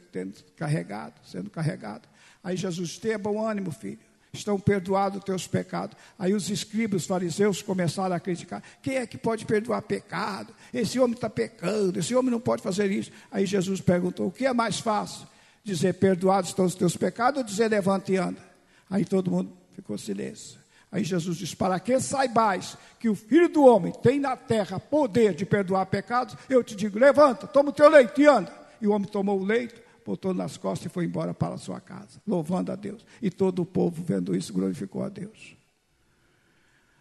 carregado, 0.57 1.14
sendo 1.24 1.50
carregado. 1.50 2.09
Aí 2.44 2.57
Jesus, 2.57 2.98
tenha 2.98 3.18
bom 3.18 3.44
ânimo, 3.44 3.72
filho. 3.72 3.98
Estão 4.33 4.61
perdoados 4.61 5.18
os 5.18 5.24
teus 5.24 5.48
pecados. 5.48 5.96
Aí 6.16 6.35
os 6.35 6.50
escribas, 6.50 7.03
os 7.03 7.09
fariseus 7.09 7.62
começaram 7.62 8.14
a 8.14 8.20
criticar. 8.20 8.62
Quem 8.81 8.96
é 8.96 9.07
que 9.07 9.18
pode 9.18 9.44
perdoar 9.44 9.83
pecado? 9.83 10.55
Esse 10.72 11.00
homem 11.00 11.14
está 11.14 11.29
pecando, 11.29 11.98
esse 11.98 12.14
homem 12.14 12.31
não 12.31 12.40
pode 12.40 12.62
fazer 12.62 12.92
isso. 12.92 13.11
Aí 13.29 13.44
Jesus 13.44 13.81
perguntou: 13.81 14.29
o 14.29 14.31
que 14.31 14.46
é 14.46 14.53
mais 14.53 14.79
fácil? 14.79 15.26
Dizer 15.64 15.94
perdoados 15.94 16.50
estão 16.50 16.64
os 16.64 16.76
teus 16.76 16.96
pecados 16.96 17.38
ou 17.38 17.44
dizer 17.44 17.68
levante 17.68 18.12
e 18.12 18.16
anda? 18.18 18.40
Aí 18.88 19.05
todo 19.05 19.31
mundo 19.31 19.60
Ficou 19.73 19.97
silêncio. 19.97 20.61
Aí 20.93 21.05
Jesus 21.05 21.37
diz: 21.37 21.55
Para 21.55 21.79
que 21.79 22.01
saibais 22.01 22.77
que 22.99 23.09
o 23.09 23.14
Filho 23.14 23.49
do 23.49 23.64
Homem 23.64 23.93
tem 23.93 24.18
na 24.18 24.37
terra 24.37 24.81
poder 24.81 25.35
de 25.35 25.47
perdoar 25.47 25.87
pecados, 25.87 26.37
eu 26.49 26.64
te 26.64 26.75
digo: 26.75 26.99
levanta, 26.99 27.47
toma 27.47 27.71
o 27.71 27.73
teu 27.73 27.89
leito 27.89 28.21
e 28.21 28.27
anda. 28.27 28.53
E 28.81 28.87
o 28.87 28.93
homem 28.93 29.09
tomou 29.09 29.39
o 29.39 29.45
leito, 29.45 29.81
botou 30.05 30.33
nas 30.33 30.57
costas 30.57 30.87
e 30.87 30.89
foi 30.89 31.05
embora 31.05 31.35
para 31.35 31.55
a 31.55 31.59
sua 31.59 31.81
casa, 31.81 32.21
louvando 32.27 32.73
a 32.73 32.77
Deus. 32.77 33.05
E 33.21 33.31
todo 33.31 33.62
o 33.62 33.66
povo, 33.66 34.03
vendo 34.03 34.35
isso, 34.35 34.53
glorificou 34.53 35.05
a 35.05 35.09
Deus. 35.09 35.55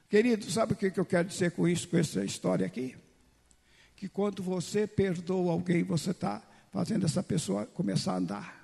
Querido, 0.09 0.49
sabe 0.51 0.73
o 0.73 0.75
que 0.75 0.91
eu 0.95 1.05
quero 1.05 1.27
dizer 1.27 1.51
com 1.51 1.67
isso, 1.67 1.87
com 1.87 1.97
essa 1.97 2.23
história 2.25 2.65
aqui? 2.65 2.95
Que 3.95 4.09
quando 4.09 4.43
você 4.43 4.85
perdoa 4.87 5.51
alguém, 5.51 5.83
você 5.83 6.11
está 6.11 6.41
fazendo 6.71 7.05
essa 7.05 7.23
pessoa 7.23 7.65
começar 7.65 8.13
a 8.13 8.17
andar. 8.17 8.58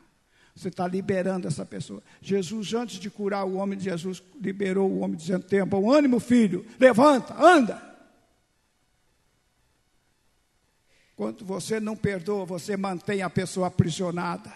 Você 0.56 0.70
está 0.70 0.88
liberando 0.88 1.48
essa 1.48 1.66
pessoa. 1.66 2.02
Jesus, 2.22 2.74
antes 2.74 2.98
de 2.98 3.10
curar 3.10 3.46
o 3.46 3.56
homem, 3.56 3.78
Jesus 3.78 4.24
liberou 4.40 4.90
o 4.90 5.00
homem 5.00 5.18
dizendo: 5.18 5.46
bom 5.68 5.92
ânimo, 5.92 6.20
filho, 6.20 6.66
levanta, 6.80 7.36
anda. 7.38 7.96
Quando 11.16 11.46
você 11.46 11.80
não 11.80 11.96
perdoa, 11.96 12.46
você 12.46 12.78
mantém 12.78 13.22
a 13.22 13.30
pessoa 13.30 13.68
aprisionada. 13.68 14.52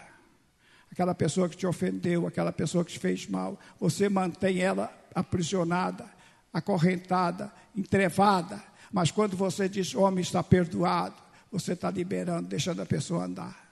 aquela 0.91 1.13
pessoa 1.13 1.49
que 1.49 1.57
te 1.57 1.67
ofendeu, 1.67 2.25
aquela 2.25 2.51
pessoa 2.51 2.83
que 2.83 2.93
te 2.93 2.99
fez 2.99 3.27
mal, 3.27 3.59
você 3.79 4.09
mantém 4.09 4.59
ela 4.59 4.91
aprisionada, 5.13 6.05
acorrentada, 6.51 7.51
entrevada. 7.75 8.61
Mas 8.91 9.11
quando 9.11 9.37
você 9.37 9.69
diz, 9.69 9.93
homem 9.93 10.21
está 10.21 10.41
perdoado, 10.41 11.15
você 11.51 11.73
está 11.73 11.91
liberando, 11.91 12.47
deixando 12.47 12.81
a 12.81 12.85
pessoa 12.85 13.25
andar. 13.25 13.69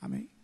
Amém? 0.00 0.35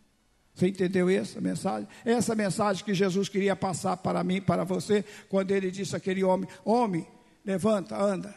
Você 0.54 0.68
entendeu 0.68 1.08
essa 1.08 1.40
mensagem? 1.40 1.88
Essa 2.04 2.34
mensagem 2.34 2.84
que 2.84 2.92
Jesus 2.92 3.28
queria 3.28 3.56
passar 3.56 3.96
para 3.96 4.22
mim, 4.22 4.40
para 4.40 4.64
você, 4.64 5.04
quando 5.28 5.50
ele 5.50 5.70
disse 5.70 5.96
àquele 5.96 6.22
homem: 6.22 6.48
Homem, 6.64 7.06
levanta, 7.44 7.96
anda. 8.00 8.34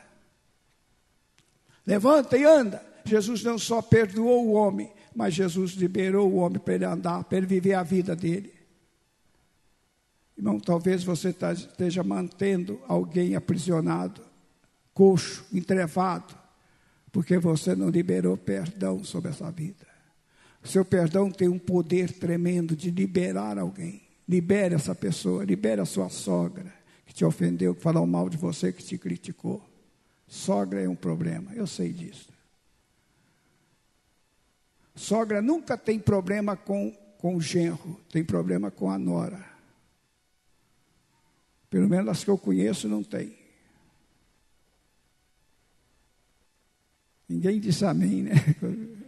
Levanta 1.85 2.37
e 2.37 2.43
anda. 2.43 2.81
Jesus 3.03 3.43
não 3.43 3.57
só 3.59 3.81
perdoou 3.81 4.47
o 4.47 4.53
homem, 4.53 4.91
mas 5.15 5.33
Jesus 5.33 5.73
liberou 5.73 6.31
o 6.31 6.37
homem 6.37 6.59
para 6.59 6.73
ele 6.73 6.85
andar, 6.85 7.23
para 7.23 7.37
ele 7.37 7.47
viver 7.47 7.73
a 7.73 7.83
vida 7.83 8.15
dele. 8.15 8.53
Irmão, 10.37 10.59
talvez 10.59 11.03
você 11.03 11.31
tá, 11.31 11.53
esteja 11.53 12.03
mantendo 12.03 12.81
alguém 12.87 13.35
aprisionado, 13.35 14.21
coxo, 14.93 15.45
entrevado, 15.53 16.35
porque 17.11 17.37
você 17.37 17.75
não 17.75 17.89
liberou 17.89 18.35
perdão 18.35 19.03
sobre 19.03 19.29
essa 19.29 19.49
vida. 19.51 19.84
Seu 20.65 20.83
perdão 20.83 21.29
tem 21.29 21.47
um 21.47 21.59
poder 21.59 22.11
tremendo 22.11 22.75
de 22.75 22.89
liberar 22.89 23.59
alguém. 23.59 24.01
Libere 24.27 24.73
essa 24.73 24.95
pessoa, 24.95 25.45
libere 25.45 25.79
a 25.79 25.85
sua 25.85 26.09
sogra 26.09 26.73
que 27.05 27.13
te 27.13 27.23
ofendeu, 27.23 27.75
que 27.75 27.81
falou 27.81 28.07
mal 28.07 28.27
de 28.27 28.35
você, 28.35 28.73
que 28.73 28.83
te 28.83 28.97
criticou. 28.97 29.63
Sogra 30.27 30.81
é 30.81 30.89
um 30.89 30.95
problema, 30.95 31.53
eu 31.53 31.67
sei 31.67 31.93
disso. 31.93 32.33
Sogra 34.95 35.39
nunca 35.39 35.77
tem 35.77 35.99
problema 35.99 36.57
com, 36.57 36.91
com 37.19 37.35
o 37.35 37.41
genro, 37.41 38.01
tem 38.11 38.23
problema 38.23 38.71
com 38.71 38.89
a 38.89 38.97
nora. 38.97 39.45
Pelo 41.69 41.87
menos 41.87 42.09
as 42.09 42.23
que 42.23 42.29
eu 42.31 42.39
conheço 42.39 42.87
não 42.87 43.03
tem. 43.03 43.37
Ninguém 47.29 47.59
disse 47.59 47.85
amém, 47.85 48.23
né? 48.23 48.33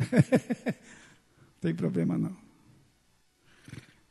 tem 1.60 1.74
problema 1.74 2.16
não. 2.16 2.36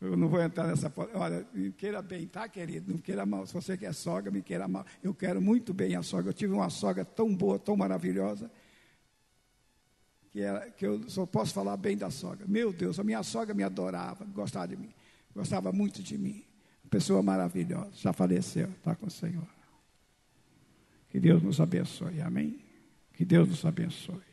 Eu 0.02 0.16
não 0.16 0.30
vou 0.30 0.42
entrar 0.42 0.66
nessa. 0.66 0.92
Olha, 1.14 1.46
me 1.54 1.72
queira 1.74 2.02
bem, 2.02 2.26
tá, 2.26 2.48
querido? 2.48 2.94
Não 2.94 3.00
queira 3.00 3.26
mal. 3.26 3.46
Se 3.46 3.54
você 3.54 3.78
quer 3.78 3.94
sogra, 3.94 4.32
me 4.32 4.42
queira 4.42 4.68
mal. 4.68 4.86
Eu 5.04 5.14
quero 5.14 5.42
muito 5.42 5.74
bem 5.74 5.96
a 5.96 6.02
sogra. 6.02 6.30
Eu 6.30 6.34
tive 6.34 6.54
uma 6.54 6.70
sogra 6.70 7.04
tão 7.04 7.36
boa, 7.36 7.60
tão 7.60 7.76
maravilhosa, 7.76 8.50
que, 10.32 10.40
era, 10.40 10.70
que 10.70 10.86
eu 10.86 11.10
só 11.10 11.26
posso 11.26 11.54
falar 11.54 11.76
bem 11.76 11.98
da 11.98 12.10
sogra. 12.10 12.46
Meu 12.48 12.72
Deus, 12.72 12.98
a 12.98 13.04
minha 13.04 13.22
sogra 13.24 13.54
me 13.54 13.64
adorava, 13.64 14.24
gostava 14.26 14.70
de 14.70 14.78
mim, 14.78 14.94
gostava 15.36 15.72
muito 15.74 16.02
de 16.02 16.18
mim. 16.18 16.46
Pessoa 16.90 17.22
maravilhosa, 17.22 17.92
já 17.94 18.14
faleceu, 18.14 18.70
está 18.70 18.96
com 18.96 19.08
o 19.08 19.12
Senhor. 19.12 19.48
Que 21.10 21.20
Deus 21.20 21.44
nos 21.44 21.60
abençoe, 21.60 22.22
amém? 22.22 22.60
Que 23.14 23.26
Deus 23.26 23.50
nos 23.50 23.66
abençoe. 23.66 24.29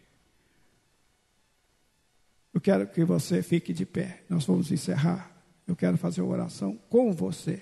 Eu 2.57 2.61
quero 2.63 2.87
que 2.87 3.05
você 3.05 3.43
fique 3.43 3.71
de 3.71 3.85
pé. 3.85 4.23
Nós 4.31 4.47
vamos 4.47 4.73
encerrar. 4.73 5.31
Eu 5.67 5.77
quero 5.77 5.99
fazer 5.99 6.23
uma 6.23 6.33
oração 6.33 6.75
com 6.89 7.13
você. 7.13 7.61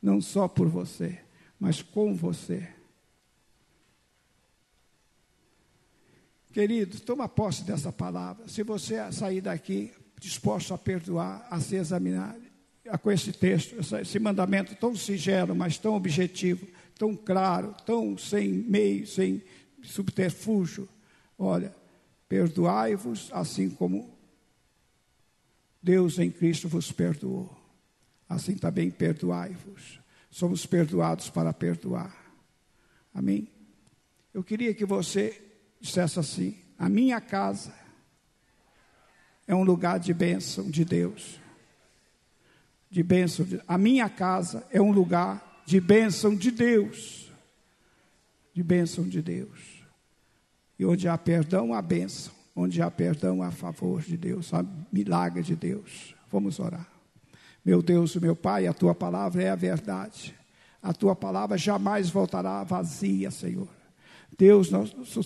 Não 0.00 0.18
só 0.18 0.48
por 0.48 0.66
você, 0.66 1.20
mas 1.58 1.82
com 1.82 2.14
você. 2.14 2.66
Queridos, 6.54 7.02
toma 7.02 7.28
posse 7.28 7.64
dessa 7.64 7.92
palavra. 7.92 8.48
Se 8.48 8.62
você 8.62 9.12
sair 9.12 9.42
daqui 9.42 9.92
disposto 10.18 10.72
a 10.72 10.78
perdoar, 10.78 11.46
a 11.50 11.60
se 11.60 11.76
examinar, 11.76 12.34
com 13.02 13.12
esse 13.12 13.34
texto, 13.34 13.76
esse 13.98 14.18
mandamento 14.18 14.74
tão 14.74 14.96
singelo, 14.96 15.54
mas 15.54 15.76
tão 15.76 15.92
objetivo, 15.92 16.66
tão 16.98 17.14
claro, 17.14 17.76
tão 17.84 18.16
sem 18.16 18.48
meio, 18.48 19.06
sem 19.06 19.42
subterfúgio. 19.82 20.88
Olha, 21.38 21.76
perdoai-vos 22.26 23.28
assim 23.34 23.68
como 23.68 24.18
Deus 25.82 26.18
em 26.18 26.30
Cristo 26.30 26.68
vos 26.68 26.92
perdoou. 26.92 27.56
Assim 28.28 28.54
também 28.54 28.90
perdoai-vos. 28.90 30.00
Somos 30.30 30.66
perdoados 30.66 31.30
para 31.30 31.52
perdoar. 31.52 32.14
Amém? 33.12 33.48
Eu 34.32 34.44
queria 34.44 34.72
que 34.74 34.84
você 34.84 35.42
dissesse 35.80 36.18
assim: 36.18 36.56
a 36.78 36.88
minha 36.88 37.20
casa 37.20 37.74
é 39.46 39.54
um 39.54 39.64
lugar 39.64 39.98
de 39.98 40.14
bênção 40.14 40.70
de 40.70 40.84
Deus. 40.84 41.40
De 42.88 43.02
bênção. 43.02 43.44
De, 43.44 43.60
a 43.66 43.76
minha 43.76 44.08
casa 44.08 44.66
é 44.70 44.80
um 44.80 44.92
lugar 44.92 45.62
de 45.66 45.80
bênção 45.80 46.36
de 46.36 46.50
Deus. 46.50 47.32
De 48.54 48.62
bênção 48.62 49.08
de 49.08 49.20
Deus. 49.20 49.84
E 50.78 50.84
onde 50.84 51.08
há 51.08 51.18
perdão, 51.18 51.74
há 51.74 51.82
bênção 51.82 52.39
onde 52.54 52.82
há 52.82 52.90
perdão 52.90 53.42
a 53.42 53.50
favor 53.50 54.02
de 54.02 54.16
Deus, 54.16 54.52
há 54.52 54.64
milagre 54.92 55.42
de 55.42 55.54
Deus. 55.54 56.14
Vamos 56.30 56.58
orar. 56.58 56.88
Meu 57.64 57.82
Deus, 57.82 58.16
meu 58.16 58.34
Pai, 58.34 58.66
a 58.66 58.72
tua 58.72 58.94
palavra 58.94 59.42
é 59.42 59.50
a 59.50 59.56
verdade. 59.56 60.34
A 60.82 60.92
tua 60.92 61.14
palavra 61.14 61.58
jamais 61.58 62.08
voltará 62.08 62.64
vazia, 62.64 63.30
Senhor. 63.30 63.68
Deus, 64.36 64.70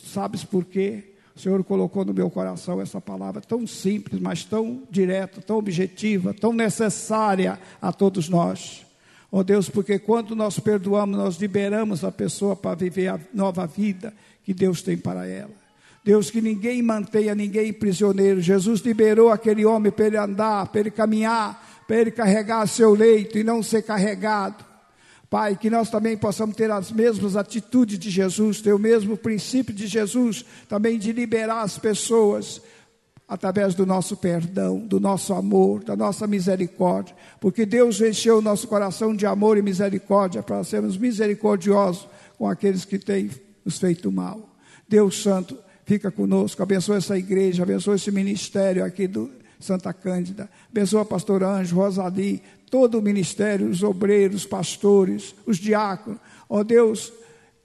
sabes 0.03 0.43
por 0.43 0.65
quê? 0.65 1.15
O 1.37 1.41
Senhor 1.41 1.63
colocou 1.65 2.05
no 2.05 2.15
meu 2.15 2.31
coração 2.31 2.81
essa 2.81 3.01
palavra 3.01 3.41
tão 3.41 3.67
simples, 3.67 4.21
mas 4.21 4.45
tão 4.45 4.83
direta, 4.91 5.41
tão 5.41 5.59
objetiva, 5.59 6.33
tão 6.33 6.53
necessária 6.53 7.59
a 7.81 7.93
todos 7.93 8.29
nós. 8.29 8.87
Ó 9.31 9.39
oh 9.39 9.45
Deus, 9.45 9.69
porque 9.69 9.99
quando 9.99 10.37
nós 10.37 10.61
perdoamos, 10.61 11.17
nós 11.17 11.37
liberamos 11.37 12.05
a 12.05 12.13
pessoa 12.13 12.55
para 12.55 12.77
viver 12.77 13.09
a 13.09 13.21
nova 13.33 13.67
vida 13.67 14.15
que 14.45 14.55
Deus 14.55 14.81
tem 14.81 14.97
para 14.97 15.27
ela. 15.27 15.64
Deus, 16.05 16.31
que 16.31 16.43
ninguém 16.43 16.83
mantenha 16.83 17.35
ninguém 17.35 17.73
prisioneiro. 17.73 18.41
Jesus 18.41 18.81
liberou 18.83 19.31
aquele 19.31 19.65
homem 19.65 19.91
para 19.91 20.07
ele 20.07 20.19
andar, 20.19 20.69
para 20.69 20.81
ele 20.81 20.91
caminhar, 20.91 21.83
para 21.89 21.97
ele 21.97 22.11
carregar 22.11 22.67
seu 22.67 22.95
leito 22.95 23.39
e 23.39 23.43
não 23.43 23.63
ser 23.63 23.83
carregado. 23.83 24.63
Pai, 25.31 25.57
que 25.57 25.71
nós 25.71 25.91
também 25.91 26.17
possamos 26.17 26.55
ter 26.55 26.71
as 26.71 26.93
mesmas 26.93 27.37
atitudes 27.37 27.99
de 27.99 28.11
Jesus, 28.11 28.61
ter 28.61 28.75
o 28.75 28.79
mesmo 28.79 29.17
princípio 29.17 29.75
de 29.75 29.87
Jesus, 29.87 30.45
também 30.69 30.99
de 30.99 31.11
liberar 31.11 31.63
as 31.63 31.79
pessoas 31.79 32.61
através 33.27 33.75
do 33.75 33.87
nosso 33.87 34.17
perdão, 34.17 34.79
do 34.79 35.01
nosso 35.01 35.33
amor, 35.33 35.83
da 35.83 35.97
nossa 35.97 36.27
misericórdia, 36.27 37.17
porque 37.41 37.65
Deus 37.65 38.01
encheu 38.01 38.39
o 38.39 38.43
nosso 38.43 38.69
coração 38.69 39.17
de 39.17 39.25
amor 39.25 39.57
e 39.57 39.63
misericórdia 39.63 40.43
para 40.43 40.63
sermos 40.63 40.99
misericordiosos 40.99 42.07
com 42.37 42.47
aqueles 42.47 42.85
que 42.85 42.99
têm 42.99 43.31
nos 43.65 43.79
feito 43.79 44.13
mal. 44.13 44.55
Deus 44.87 45.23
Santo, 45.23 45.59
fica 45.85 46.11
conosco, 46.11 46.63
abençoa 46.63 46.97
essa 46.97 47.17
igreja, 47.17 47.63
abençoa 47.63 47.97
esse 47.97 48.11
ministério 48.11 48.85
aqui 48.85 49.07
do 49.07 49.31
Santa 49.61 49.93
Cândida, 49.93 50.49
abençoa 50.71 51.05
pastor 51.05 51.43
Anjo, 51.43 51.77
Rosali, 51.77 52.43
todo 52.71 52.99
o 52.99 53.03
ministério, 53.03 53.69
os 53.69 53.83
obreiros, 53.83 54.43
os 54.43 54.47
pastores, 54.47 55.35
os 55.47 55.59
diáconos, 55.59 56.19
ó 56.49 56.59
oh 56.59 56.65
Deus, 56.65 57.13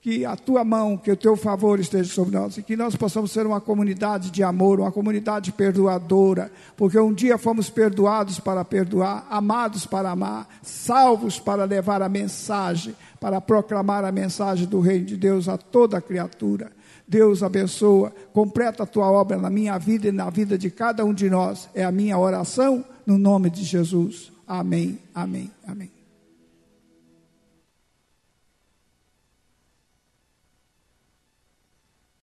que 0.02 0.26
a 0.26 0.36
tua 0.36 0.64
mão, 0.64 0.98
que 0.98 1.12
o 1.12 1.18
teu 1.18 1.36
favor 1.36 1.78
esteja 1.80 2.10
sobre 2.10 2.38
nós 2.38 2.58
e 2.58 2.64
que 2.64 2.78
nós 2.78 2.96
possamos 2.96 3.32
ser 3.32 3.46
uma 3.46 3.60
comunidade 3.60 4.32
de 4.32 4.42
amor, 4.42 4.80
uma 4.80 4.92
comunidade 4.92 5.52
perdoadora, 5.52 6.50
porque 6.78 6.98
um 6.98 7.14
dia 7.14 7.38
fomos 7.38 7.70
perdoados 7.70 8.40
para 8.40 8.64
perdoar, 8.64 9.28
amados 9.30 9.86
para 9.86 10.10
amar, 10.10 10.48
salvos 10.62 11.38
para 11.38 11.66
levar 11.66 12.02
a 12.02 12.08
mensagem, 12.08 12.96
para 13.20 13.42
proclamar 13.42 14.06
a 14.06 14.12
mensagem 14.12 14.68
do 14.68 14.80
Reino 14.80 15.06
de 15.06 15.18
Deus 15.18 15.50
a 15.50 15.58
toda 15.58 16.00
criatura. 16.00 16.72
Deus 17.10 17.42
abençoa, 17.42 18.14
completa 18.32 18.84
a 18.84 18.86
tua 18.86 19.12
obra 19.12 19.36
na 19.36 19.50
minha 19.50 19.78
vida 19.80 20.08
e 20.08 20.12
na 20.12 20.30
vida 20.30 20.58
de 20.58 20.70
cada 20.70 21.04
um 21.04 21.14
de 21.14 21.28
nós. 21.28 21.68
É 21.74 21.84
a 21.84 21.92
minha 21.92 22.18
oração 22.20 22.86
no 23.04 23.18
nome 23.18 23.50
de 23.50 23.64
Jesus. 23.64 24.32
Amém, 24.48 25.00
amém, 25.14 25.50
amém. 25.68 25.99